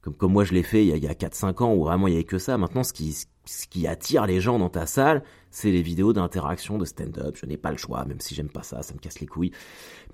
comme, 0.00 0.14
comme 0.14 0.32
moi 0.32 0.42
je 0.44 0.54
l'ai 0.54 0.62
fait 0.62 0.86
il 0.86 0.96
y 0.96 1.06
a, 1.06 1.10
a 1.10 1.12
4-5 1.12 1.62
ans 1.62 1.74
où 1.74 1.84
vraiment 1.84 2.08
il 2.08 2.12
y 2.12 2.14
avait 2.14 2.24
que 2.24 2.38
ça. 2.38 2.56
Maintenant, 2.56 2.82
ce 2.82 2.94
qui, 2.94 3.12
ce 3.44 3.66
qui 3.66 3.86
attire 3.86 4.24
les 4.24 4.40
gens 4.40 4.58
dans 4.58 4.70
ta 4.70 4.86
salle, 4.86 5.22
c'est 5.50 5.70
les 5.70 5.82
vidéos 5.82 6.14
d'interaction, 6.14 6.78
de 6.78 6.86
stand-up. 6.86 7.36
Je 7.38 7.44
n'ai 7.44 7.58
pas 7.58 7.72
le 7.72 7.76
choix, 7.76 8.06
même 8.06 8.20
si 8.20 8.34
j'aime 8.34 8.48
pas 8.48 8.62
ça, 8.62 8.80
ça 8.80 8.94
me 8.94 9.00
casse 9.00 9.20
les 9.20 9.26
couilles. 9.26 9.52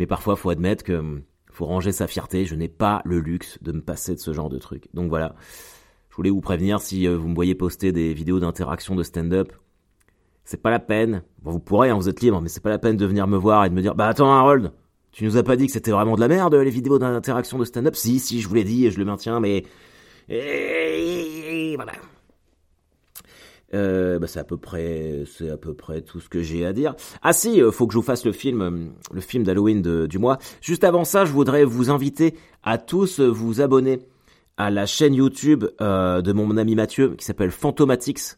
Mais 0.00 0.06
parfois, 0.08 0.34
faut 0.34 0.50
admettre 0.50 0.82
que 0.82 0.94
hum, 0.94 1.22
faut 1.52 1.66
ranger 1.66 1.92
sa 1.92 2.08
fierté. 2.08 2.44
Je 2.44 2.56
n'ai 2.56 2.68
pas 2.68 3.02
le 3.04 3.20
luxe 3.20 3.56
de 3.62 3.70
me 3.70 3.80
passer 3.80 4.16
de 4.16 4.20
ce 4.20 4.32
genre 4.32 4.48
de 4.48 4.58
truc. 4.58 4.88
Donc 4.94 5.10
voilà. 5.10 5.36
Je 6.08 6.16
voulais 6.16 6.30
vous 6.30 6.40
prévenir 6.40 6.80
si 6.80 7.06
euh, 7.06 7.16
vous 7.16 7.28
me 7.28 7.36
voyez 7.36 7.54
poster 7.54 7.92
des 7.92 8.14
vidéos 8.14 8.40
d'interaction 8.40 8.96
de 8.96 9.04
stand-up. 9.04 9.52
C'est 10.50 10.60
pas 10.60 10.70
la 10.70 10.80
peine. 10.80 11.22
Vous 11.44 11.60
pourrez, 11.60 11.90
hein, 11.90 11.94
vous 11.94 12.08
êtes 12.08 12.22
libre, 12.22 12.40
mais 12.40 12.48
c'est 12.48 12.60
pas 12.60 12.70
la 12.70 12.80
peine 12.80 12.96
de 12.96 13.06
venir 13.06 13.28
me 13.28 13.36
voir 13.36 13.64
et 13.64 13.70
de 13.70 13.74
me 13.74 13.82
dire, 13.82 13.94
bah 13.94 14.08
attends 14.08 14.32
Harold, 14.32 14.72
tu 15.12 15.24
nous 15.24 15.36
as 15.36 15.44
pas 15.44 15.54
dit 15.54 15.68
que 15.68 15.72
c'était 15.72 15.92
vraiment 15.92 16.16
de 16.16 16.20
la 16.20 16.26
merde 16.26 16.56
les 16.56 16.70
vidéos 16.70 16.98
d'interaction 16.98 17.56
de 17.56 17.64
stand-up? 17.64 17.94
Si, 17.94 18.18
si, 18.18 18.40
je 18.40 18.48
vous 18.48 18.56
l'ai 18.56 18.64
dit 18.64 18.84
et 18.84 18.90
je 18.90 18.98
le 18.98 19.04
maintiens, 19.04 19.38
mais 19.38 19.62
voilà. 21.76 21.92
Euh, 23.74 24.18
bah 24.18 24.26
c'est 24.26 24.40
à 24.40 24.44
peu 24.44 24.56
près, 24.56 25.22
c'est 25.38 25.50
à 25.50 25.56
peu 25.56 25.72
près 25.72 26.00
tout 26.00 26.18
ce 26.18 26.28
que 26.28 26.42
j'ai 26.42 26.66
à 26.66 26.72
dire. 26.72 26.96
Ah 27.22 27.32
si, 27.32 27.62
euh, 27.62 27.70
faut 27.70 27.86
que 27.86 27.92
je 27.92 27.98
vous 27.98 28.04
fasse 28.04 28.24
le 28.24 28.32
film, 28.32 28.90
le 29.12 29.20
film 29.20 29.44
d'Halloween 29.44 30.08
du 30.08 30.18
mois. 30.18 30.38
Juste 30.62 30.82
avant 30.82 31.04
ça, 31.04 31.24
je 31.24 31.30
voudrais 31.30 31.62
vous 31.62 31.90
inviter 31.90 32.34
à 32.64 32.76
tous 32.76 33.20
vous 33.20 33.60
abonner 33.60 34.00
à 34.56 34.72
la 34.72 34.84
chaîne 34.86 35.14
YouTube 35.14 35.64
euh, 35.80 36.22
de 36.22 36.32
mon 36.32 36.56
ami 36.56 36.74
Mathieu 36.74 37.14
qui 37.14 37.24
s'appelle 37.24 37.52
Phantomatics, 37.52 38.36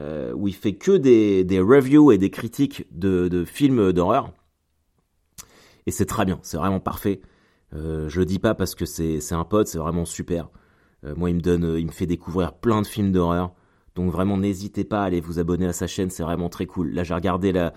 euh, 0.00 0.32
où 0.34 0.48
il 0.48 0.54
fait 0.54 0.74
que 0.74 0.92
des, 0.92 1.44
des 1.44 1.60
reviews 1.60 2.12
et 2.12 2.18
des 2.18 2.30
critiques 2.30 2.86
de, 2.92 3.28
de 3.28 3.44
films 3.44 3.92
d'horreur. 3.92 4.32
Et 5.86 5.90
c'est 5.90 6.06
très 6.06 6.24
bien, 6.24 6.38
c'est 6.42 6.56
vraiment 6.56 6.80
parfait. 6.80 7.20
Euh, 7.74 8.08
je 8.08 8.20
le 8.20 8.26
dis 8.26 8.38
pas 8.38 8.54
parce 8.54 8.74
que 8.74 8.84
c'est 8.84 9.32
un 9.32 9.44
pote, 9.44 9.68
c'est 9.68 9.78
vraiment 9.78 10.04
super. 10.04 10.48
Euh, 11.04 11.14
moi, 11.16 11.30
il 11.30 11.36
me 11.36 11.40
donne, 11.40 11.76
il 11.78 11.86
me 11.86 11.92
fait 11.92 12.06
découvrir 12.06 12.52
plein 12.54 12.82
de 12.82 12.86
films 12.86 13.12
d'horreur. 13.12 13.52
Donc 13.94 14.10
vraiment, 14.10 14.36
n'hésitez 14.36 14.84
pas 14.84 15.02
à 15.02 15.04
aller 15.04 15.20
vous 15.20 15.38
abonner 15.38 15.66
à 15.66 15.72
sa 15.72 15.86
chaîne, 15.86 16.10
c'est 16.10 16.22
vraiment 16.22 16.48
très 16.48 16.66
cool. 16.66 16.90
Là, 16.90 17.02
j'ai 17.02 17.14
regardé 17.14 17.52
la, 17.52 17.72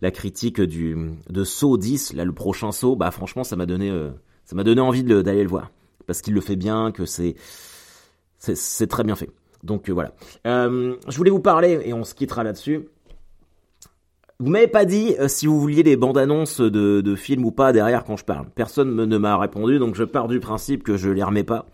la 0.00 0.10
critique 0.10 0.60
du 0.60 1.12
de 1.30 1.44
Saw 1.44 1.78
10, 1.78 2.14
là 2.14 2.24
le 2.24 2.32
prochain 2.32 2.72
Saw, 2.72 2.96
bah 2.96 3.10
franchement, 3.10 3.44
ça 3.44 3.54
m'a 3.56 3.66
donné, 3.66 3.88
euh, 3.90 4.10
ça 4.44 4.56
m'a 4.56 4.64
donné 4.64 4.80
envie 4.80 5.04
d'aller 5.04 5.42
le 5.42 5.48
voir 5.48 5.70
parce 6.06 6.20
qu'il 6.20 6.34
le 6.34 6.40
fait 6.40 6.56
bien, 6.56 6.90
que 6.90 7.06
c'est 7.06 7.36
c'est 8.38 8.88
très 8.88 9.04
bien 9.04 9.14
fait. 9.14 9.30
Donc 9.62 9.88
euh, 9.88 9.92
voilà. 9.92 10.12
Euh, 10.46 10.96
je 11.08 11.16
voulais 11.16 11.30
vous 11.30 11.40
parler 11.40 11.80
et 11.84 11.92
on 11.92 12.04
se 12.04 12.14
quittera 12.14 12.42
là-dessus. 12.42 12.88
Vous 14.40 14.50
m'avez 14.50 14.66
pas 14.66 14.84
dit 14.84 15.14
euh, 15.20 15.28
si 15.28 15.46
vous 15.46 15.60
vouliez 15.60 15.82
des 15.82 15.96
bandes 15.96 16.18
annonces 16.18 16.60
de, 16.60 17.14
films 17.14 17.44
ou 17.44 17.52
pas 17.52 17.72
derrière 17.72 18.04
quand 18.04 18.16
je 18.16 18.24
parle. 18.24 18.48
Personne 18.54 18.94
ne 18.94 19.18
m'a 19.18 19.38
répondu, 19.38 19.78
donc 19.78 19.94
je 19.94 20.04
pars 20.04 20.28
du 20.28 20.40
principe 20.40 20.82
que 20.82 20.96
je 20.96 21.10
les 21.10 21.22
remets 21.22 21.44
pas. 21.44 21.66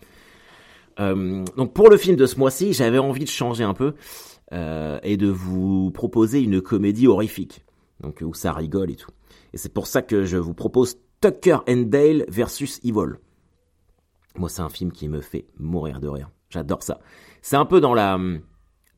donc 0.99 1.73
pour 1.73 1.89
le 1.89 1.97
film 1.97 2.15
de 2.15 2.25
ce 2.25 2.37
mois-ci, 2.37 2.73
j'avais 2.73 2.99
envie 2.99 3.23
de 3.23 3.29
changer 3.29 3.63
un 3.63 3.73
peu 3.73 3.93
et 4.51 5.17
de 5.17 5.27
vous 5.27 5.91
proposer 5.91 6.41
une 6.41 6.61
comédie 6.61 7.07
horrifique, 7.07 7.65
donc 8.01 8.21
où 8.21 8.33
ça 8.33 8.51
rigole 8.51 8.91
et 8.91 8.95
tout. 8.95 9.11
Et 9.53 9.57
c'est 9.57 9.73
pour 9.73 9.87
ça 9.87 10.01
que 10.01 10.25
je 10.25 10.37
vous 10.37 10.53
propose 10.53 10.97
Tucker 11.21 11.59
and 11.67 11.83
Dale 11.87 12.25
versus 12.27 12.79
Evil. 12.83 13.17
Moi, 14.35 14.49
c'est 14.49 14.61
un 14.61 14.69
film 14.69 14.91
qui 14.91 15.07
me 15.07 15.21
fait 15.21 15.45
mourir 15.57 15.99
de 15.99 16.07
rire. 16.07 16.29
J'adore 16.49 16.83
ça. 16.83 16.99
C'est 17.41 17.55
un 17.55 17.65
peu 17.65 17.81
dans 17.81 17.93
la, 17.93 18.19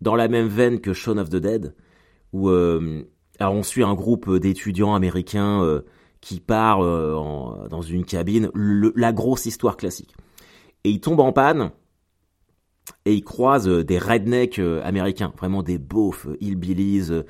dans 0.02 0.16
la 0.16 0.28
même 0.28 0.48
veine 0.48 0.82
que 0.82 0.94
Shaun 0.94 1.18
of 1.18 1.30
the 1.30 1.38
Dead, 1.38 1.76
où 2.34 2.50
euh, 2.50 3.04
on 3.40 3.64
suit 3.64 3.84
un 3.84 3.94
groupe 3.94 4.38
d'étudiants 4.38 4.96
américains 4.96 5.64
euh, 5.64 5.82
qui 6.22 6.40
part 6.40 6.84
euh, 6.84 7.68
dans 7.70 7.82
une 7.82 8.06
cabine, 8.06 8.50
la 8.54 9.14
grosse 9.14 9.46
histoire 9.46 9.78
classique. 9.78 10.16
Et 10.84 10.90
ils 10.90 11.02
tombent 11.02 11.20
en 11.20 11.32
panne 11.32 11.72
et 13.06 13.14
ils 13.14 13.24
croisent 13.24 13.70
des 13.70 14.00
rednecks 14.00 14.60
américains, 14.84 15.32
vraiment 15.38 15.62
des 15.62 15.78
beaufs 15.78 16.28
hillbillies 16.40 17.24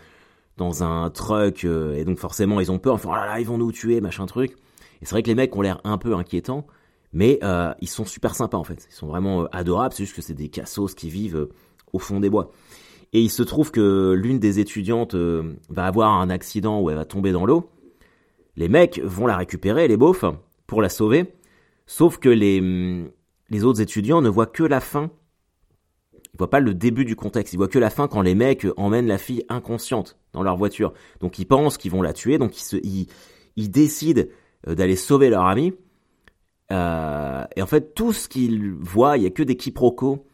dans 0.57 0.83
un 0.83 1.09
truck, 1.09 1.65
et 1.65 2.05
donc 2.05 2.17
forcément 2.17 2.61
ils 2.61 2.71
ont 2.71 2.79
peur, 2.79 2.99
ils 3.03 3.07
là, 3.09 3.39
ils 3.39 3.45
vont 3.45 3.57
nous 3.57 3.71
tuer, 3.71 3.99
machin 3.99 4.25
truc. 4.25 4.53
Et 5.01 5.05
c'est 5.05 5.11
vrai 5.11 5.23
que 5.23 5.27
les 5.27 5.35
mecs 5.35 5.55
ont 5.55 5.61
l'air 5.61 5.81
un 5.83 5.97
peu 5.97 6.15
inquiétants, 6.15 6.65
mais 7.13 7.39
euh, 7.43 7.73
ils 7.81 7.89
sont 7.89 8.05
super 8.05 8.35
sympas 8.35 8.57
en 8.57 8.63
fait. 8.63 8.87
Ils 8.89 8.93
sont 8.93 9.07
vraiment 9.07 9.43
euh, 9.43 9.47
adorables, 9.51 9.93
c'est 9.93 10.03
juste 10.03 10.15
que 10.15 10.21
c'est 10.21 10.33
des 10.33 10.49
cassos 10.49 10.93
qui 10.95 11.09
vivent 11.09 11.37
euh, 11.37 11.49
au 11.93 11.99
fond 11.99 12.19
des 12.19 12.29
bois. 12.29 12.51
Et 13.13 13.21
il 13.21 13.29
se 13.29 13.43
trouve 13.43 13.71
que 13.71 14.13
l'une 14.13 14.39
des 14.39 14.59
étudiantes 14.59 15.15
va 15.15 15.85
avoir 15.85 16.13
un 16.13 16.29
accident 16.29 16.79
où 16.79 16.89
elle 16.89 16.95
va 16.95 17.03
tomber 17.03 17.33
dans 17.33 17.45
l'eau. 17.45 17.69
Les 18.55 18.69
mecs 18.69 19.01
vont 19.03 19.27
la 19.27 19.35
récupérer, 19.35 19.89
les 19.89 19.97
beaufs, 19.97 20.23
pour 20.65 20.81
la 20.81 20.87
sauver. 20.87 21.33
Sauf 21.85 22.19
que 22.19 22.29
les, 22.29 22.61
mm, 22.61 23.11
les 23.49 23.63
autres 23.65 23.81
étudiants 23.81 24.21
ne 24.21 24.29
voient 24.29 24.45
que 24.45 24.63
la 24.63 24.79
fin. 24.79 25.11
Ils 26.13 26.37
voient 26.37 26.49
pas 26.49 26.61
le 26.61 26.73
début 26.73 27.03
du 27.03 27.17
contexte. 27.17 27.53
Ils 27.53 27.57
voient 27.57 27.67
que 27.67 27.79
la 27.79 27.89
fin 27.89 28.07
quand 28.07 28.21
les 28.21 28.33
mecs 28.33 28.65
emmènent 28.77 29.07
la 29.07 29.17
fille 29.17 29.43
inconsciente 29.49 30.17
dans 30.31 30.43
leur 30.43 30.55
voiture. 30.55 30.93
Donc 31.19 31.37
ils 31.37 31.45
pensent 31.45 31.77
qu'ils 31.77 31.91
vont 31.91 32.01
la 32.01 32.13
tuer. 32.13 32.37
Donc 32.37 32.57
ils, 32.57 32.79
ils, 32.85 33.07
ils 33.57 33.69
décident 33.69 34.23
d'aller 34.65 34.95
sauver 34.95 35.29
leur 35.29 35.47
ami. 35.47 35.73
Euh, 36.71 37.43
et 37.55 37.61
en 37.61 37.67
fait, 37.67 37.93
tout 37.93 38.13
ce 38.13 38.27
qu'ils 38.29 38.71
voient, 38.73 39.17
il 39.17 39.23
y 39.23 39.27
a 39.27 39.29
que 39.29 39.43
des 39.43 39.57
quiproquos. 39.57 40.25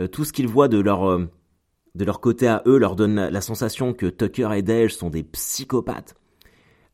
Euh, 0.00 0.06
tout 0.06 0.24
ce 0.24 0.32
qu'ils 0.32 0.48
voient 0.48 0.68
de 0.68 0.78
leur 0.78 1.08
euh, 1.08 1.26
de 1.94 2.04
leur 2.04 2.20
côté 2.20 2.46
à 2.46 2.62
eux 2.66 2.76
leur 2.76 2.96
donne 2.96 3.14
la, 3.14 3.40
sensation 3.40 3.94
que 3.94 4.04
Tucker 4.06 4.50
et 4.54 4.60
Dale 4.60 4.90
sont 4.90 5.08
des 5.08 5.22
psychopathes. 5.22 6.14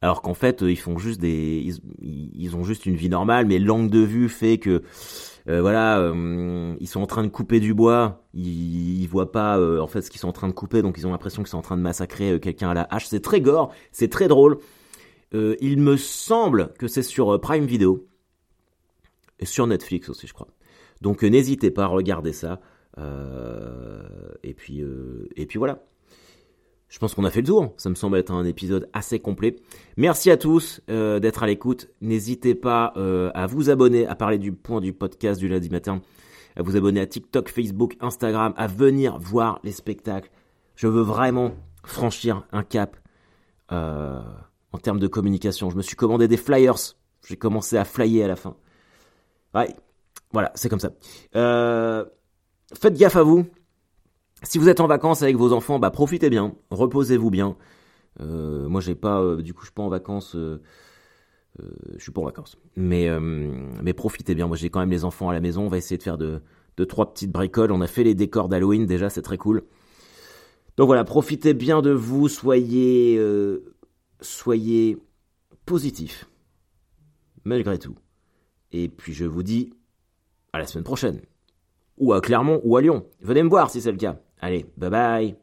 alors 0.02 0.22
qu'en 0.22 0.34
fait 0.34 0.60
ils 0.60 0.78
font 0.78 0.96
juste 0.98 1.20
des 1.20 1.74
ils, 2.00 2.54
ont 2.54 2.62
juste 2.62 2.86
une 2.86 2.94
vie 2.94 3.08
normale 3.08 3.46
mais 3.46 3.58
l'angle 3.58 3.90
de 3.90 3.98
vue 3.98 4.28
fait 4.28 4.58
que 4.58 4.84
voilà 5.48 6.12
ils 6.78 6.86
sont 6.86 7.00
en 7.00 7.08
train 7.08 7.24
de 7.24 7.28
couper 7.28 7.58
du 7.58 7.74
bois 7.74 8.24
ils, 8.32 9.02
ils 9.02 9.08
voient 9.08 9.32
pas 9.32 9.58
en 9.80 9.88
fait 9.88 10.02
ce 10.02 10.10
qu'ils 10.12 10.20
sont 10.20 10.28
en 10.28 10.32
train 10.32 10.46
de 10.46 10.52
couper 10.52 10.82
donc 10.82 10.96
ils 10.98 11.04
ont 11.04 11.10
l'impression 11.10 11.42
qu'ils 11.42 11.50
sont 11.50 11.58
en 11.58 11.62
train 11.62 11.76
de 11.76 11.82
massacrer 11.82 12.38
quelqu'un 12.38 12.70
à 12.70 12.74
la 12.74 12.86
hache 12.88 13.06
c'est 13.06 13.18
très 13.18 13.40
gore 13.40 13.72
c'est 13.90 14.08
très 14.08 14.28
drôle 14.28 14.58
il 15.32 15.80
me 15.80 15.96
semble 15.96 16.72
que 16.78 16.86
c'est 16.86 17.02
sur 17.02 17.40
Prime 17.40 17.66
Video 17.66 18.06
sur 19.46 19.66
Netflix 19.66 20.08
aussi 20.08 20.26
je 20.26 20.34
crois 20.34 20.48
donc 21.00 21.22
n'hésitez 21.22 21.70
pas 21.70 21.84
à 21.84 21.88
regarder 21.88 22.32
ça 22.32 22.60
et 24.42 24.54
puis 24.54 24.82
et 25.36 25.46
puis 25.46 25.58
voilà 25.58 25.82
je 26.92 26.98
pense 26.98 27.14
qu'on 27.14 27.24
a 27.24 27.30
fait 27.30 27.40
le 27.40 27.46
tour. 27.46 27.72
Ça 27.78 27.88
me 27.88 27.94
semble 27.94 28.18
être 28.18 28.30
un 28.30 28.44
épisode 28.44 28.86
assez 28.92 29.18
complet. 29.18 29.56
Merci 29.96 30.30
à 30.30 30.36
tous 30.36 30.82
euh, 30.90 31.20
d'être 31.20 31.42
à 31.42 31.46
l'écoute. 31.46 31.88
N'hésitez 32.02 32.54
pas 32.54 32.92
euh, 32.98 33.30
à 33.34 33.46
vous 33.46 33.70
abonner, 33.70 34.06
à 34.06 34.14
parler 34.14 34.36
du 34.36 34.52
point 34.52 34.82
du 34.82 34.92
podcast 34.92 35.40
du 35.40 35.48
lundi 35.48 35.70
matin, 35.70 36.02
à 36.54 36.60
vous 36.60 36.76
abonner 36.76 37.00
à 37.00 37.06
TikTok, 37.06 37.48
Facebook, 37.48 37.96
Instagram, 38.00 38.52
à 38.58 38.66
venir 38.66 39.18
voir 39.18 39.58
les 39.64 39.72
spectacles. 39.72 40.30
Je 40.76 40.86
veux 40.86 41.00
vraiment 41.00 41.52
franchir 41.82 42.46
un 42.52 42.62
cap 42.62 42.98
euh, 43.72 44.20
en 44.72 44.78
termes 44.78 45.00
de 45.00 45.06
communication. 45.06 45.70
Je 45.70 45.76
me 45.76 45.82
suis 45.82 45.96
commandé 45.96 46.28
des 46.28 46.36
flyers. 46.36 46.94
J'ai 47.26 47.36
commencé 47.36 47.78
à 47.78 47.86
flyer 47.86 48.26
à 48.26 48.28
la 48.28 48.36
fin. 48.36 48.54
Ouais, 49.54 49.74
voilà, 50.32 50.50
c'est 50.54 50.68
comme 50.68 50.80
ça. 50.80 50.92
faites 52.74 52.96
gaffe 52.96 53.16
à 53.16 53.22
vous. 53.22 53.46
Si 54.44 54.58
vous 54.58 54.68
êtes 54.68 54.80
en 54.80 54.88
vacances 54.88 55.22
avec 55.22 55.36
vos 55.36 55.52
enfants, 55.52 55.78
bah 55.78 55.90
profitez 55.90 56.28
bien, 56.28 56.54
reposez-vous 56.70 57.30
bien. 57.30 57.56
Euh, 58.20 58.68
moi 58.68 58.80
j'ai 58.80 58.94
pas, 58.94 59.20
euh, 59.20 59.40
du 59.40 59.54
coup 59.54 59.60
je 59.60 59.66
suis 59.66 59.74
pas 59.74 59.82
en 59.82 59.88
vacances, 59.88 60.34
euh, 60.34 60.60
euh, 61.60 61.70
je 61.96 62.02
suis 62.02 62.12
pas 62.12 62.20
en 62.20 62.24
vacances. 62.24 62.58
Mais 62.76 63.08
profitez 63.96 64.34
bien. 64.34 64.48
Moi 64.48 64.56
j'ai 64.56 64.68
quand 64.68 64.80
même 64.80 64.90
les 64.90 65.04
enfants 65.04 65.28
à 65.28 65.32
la 65.32 65.40
maison. 65.40 65.62
On 65.62 65.68
va 65.68 65.78
essayer 65.78 65.96
de 65.96 66.02
faire 66.02 66.18
de 66.18 66.42
de 66.78 66.84
trois 66.84 67.12
petites 67.12 67.30
bricoles. 67.30 67.70
On 67.70 67.82
a 67.82 67.86
fait 67.86 68.02
les 68.02 68.14
décors 68.14 68.48
d'Halloween 68.48 68.86
déjà, 68.86 69.10
c'est 69.10 69.22
très 69.22 69.38
cool. 69.38 69.62
Donc 70.76 70.86
voilà, 70.86 71.04
profitez 71.04 71.54
bien 71.54 71.82
de 71.82 71.90
vous, 71.90 72.28
soyez 72.28 73.20
soyez 74.20 74.98
positifs 75.66 76.28
malgré 77.44 77.78
tout. 77.78 77.94
Et 78.72 78.88
puis 78.88 79.12
je 79.12 79.24
vous 79.24 79.42
dis 79.42 79.70
à 80.52 80.58
la 80.58 80.66
semaine 80.66 80.84
prochaine. 80.84 81.20
Ou 81.98 82.12
à 82.12 82.20
Clermont 82.20 82.60
ou 82.64 82.76
à 82.76 82.82
Lyon. 82.82 83.06
Venez 83.20 83.42
me 83.42 83.48
voir 83.48 83.70
si 83.70 83.80
c'est 83.80 83.92
le 83.92 83.98
cas. 83.98 84.18
Allez, 84.40 84.66
bye 84.76 84.90
bye 84.90 85.41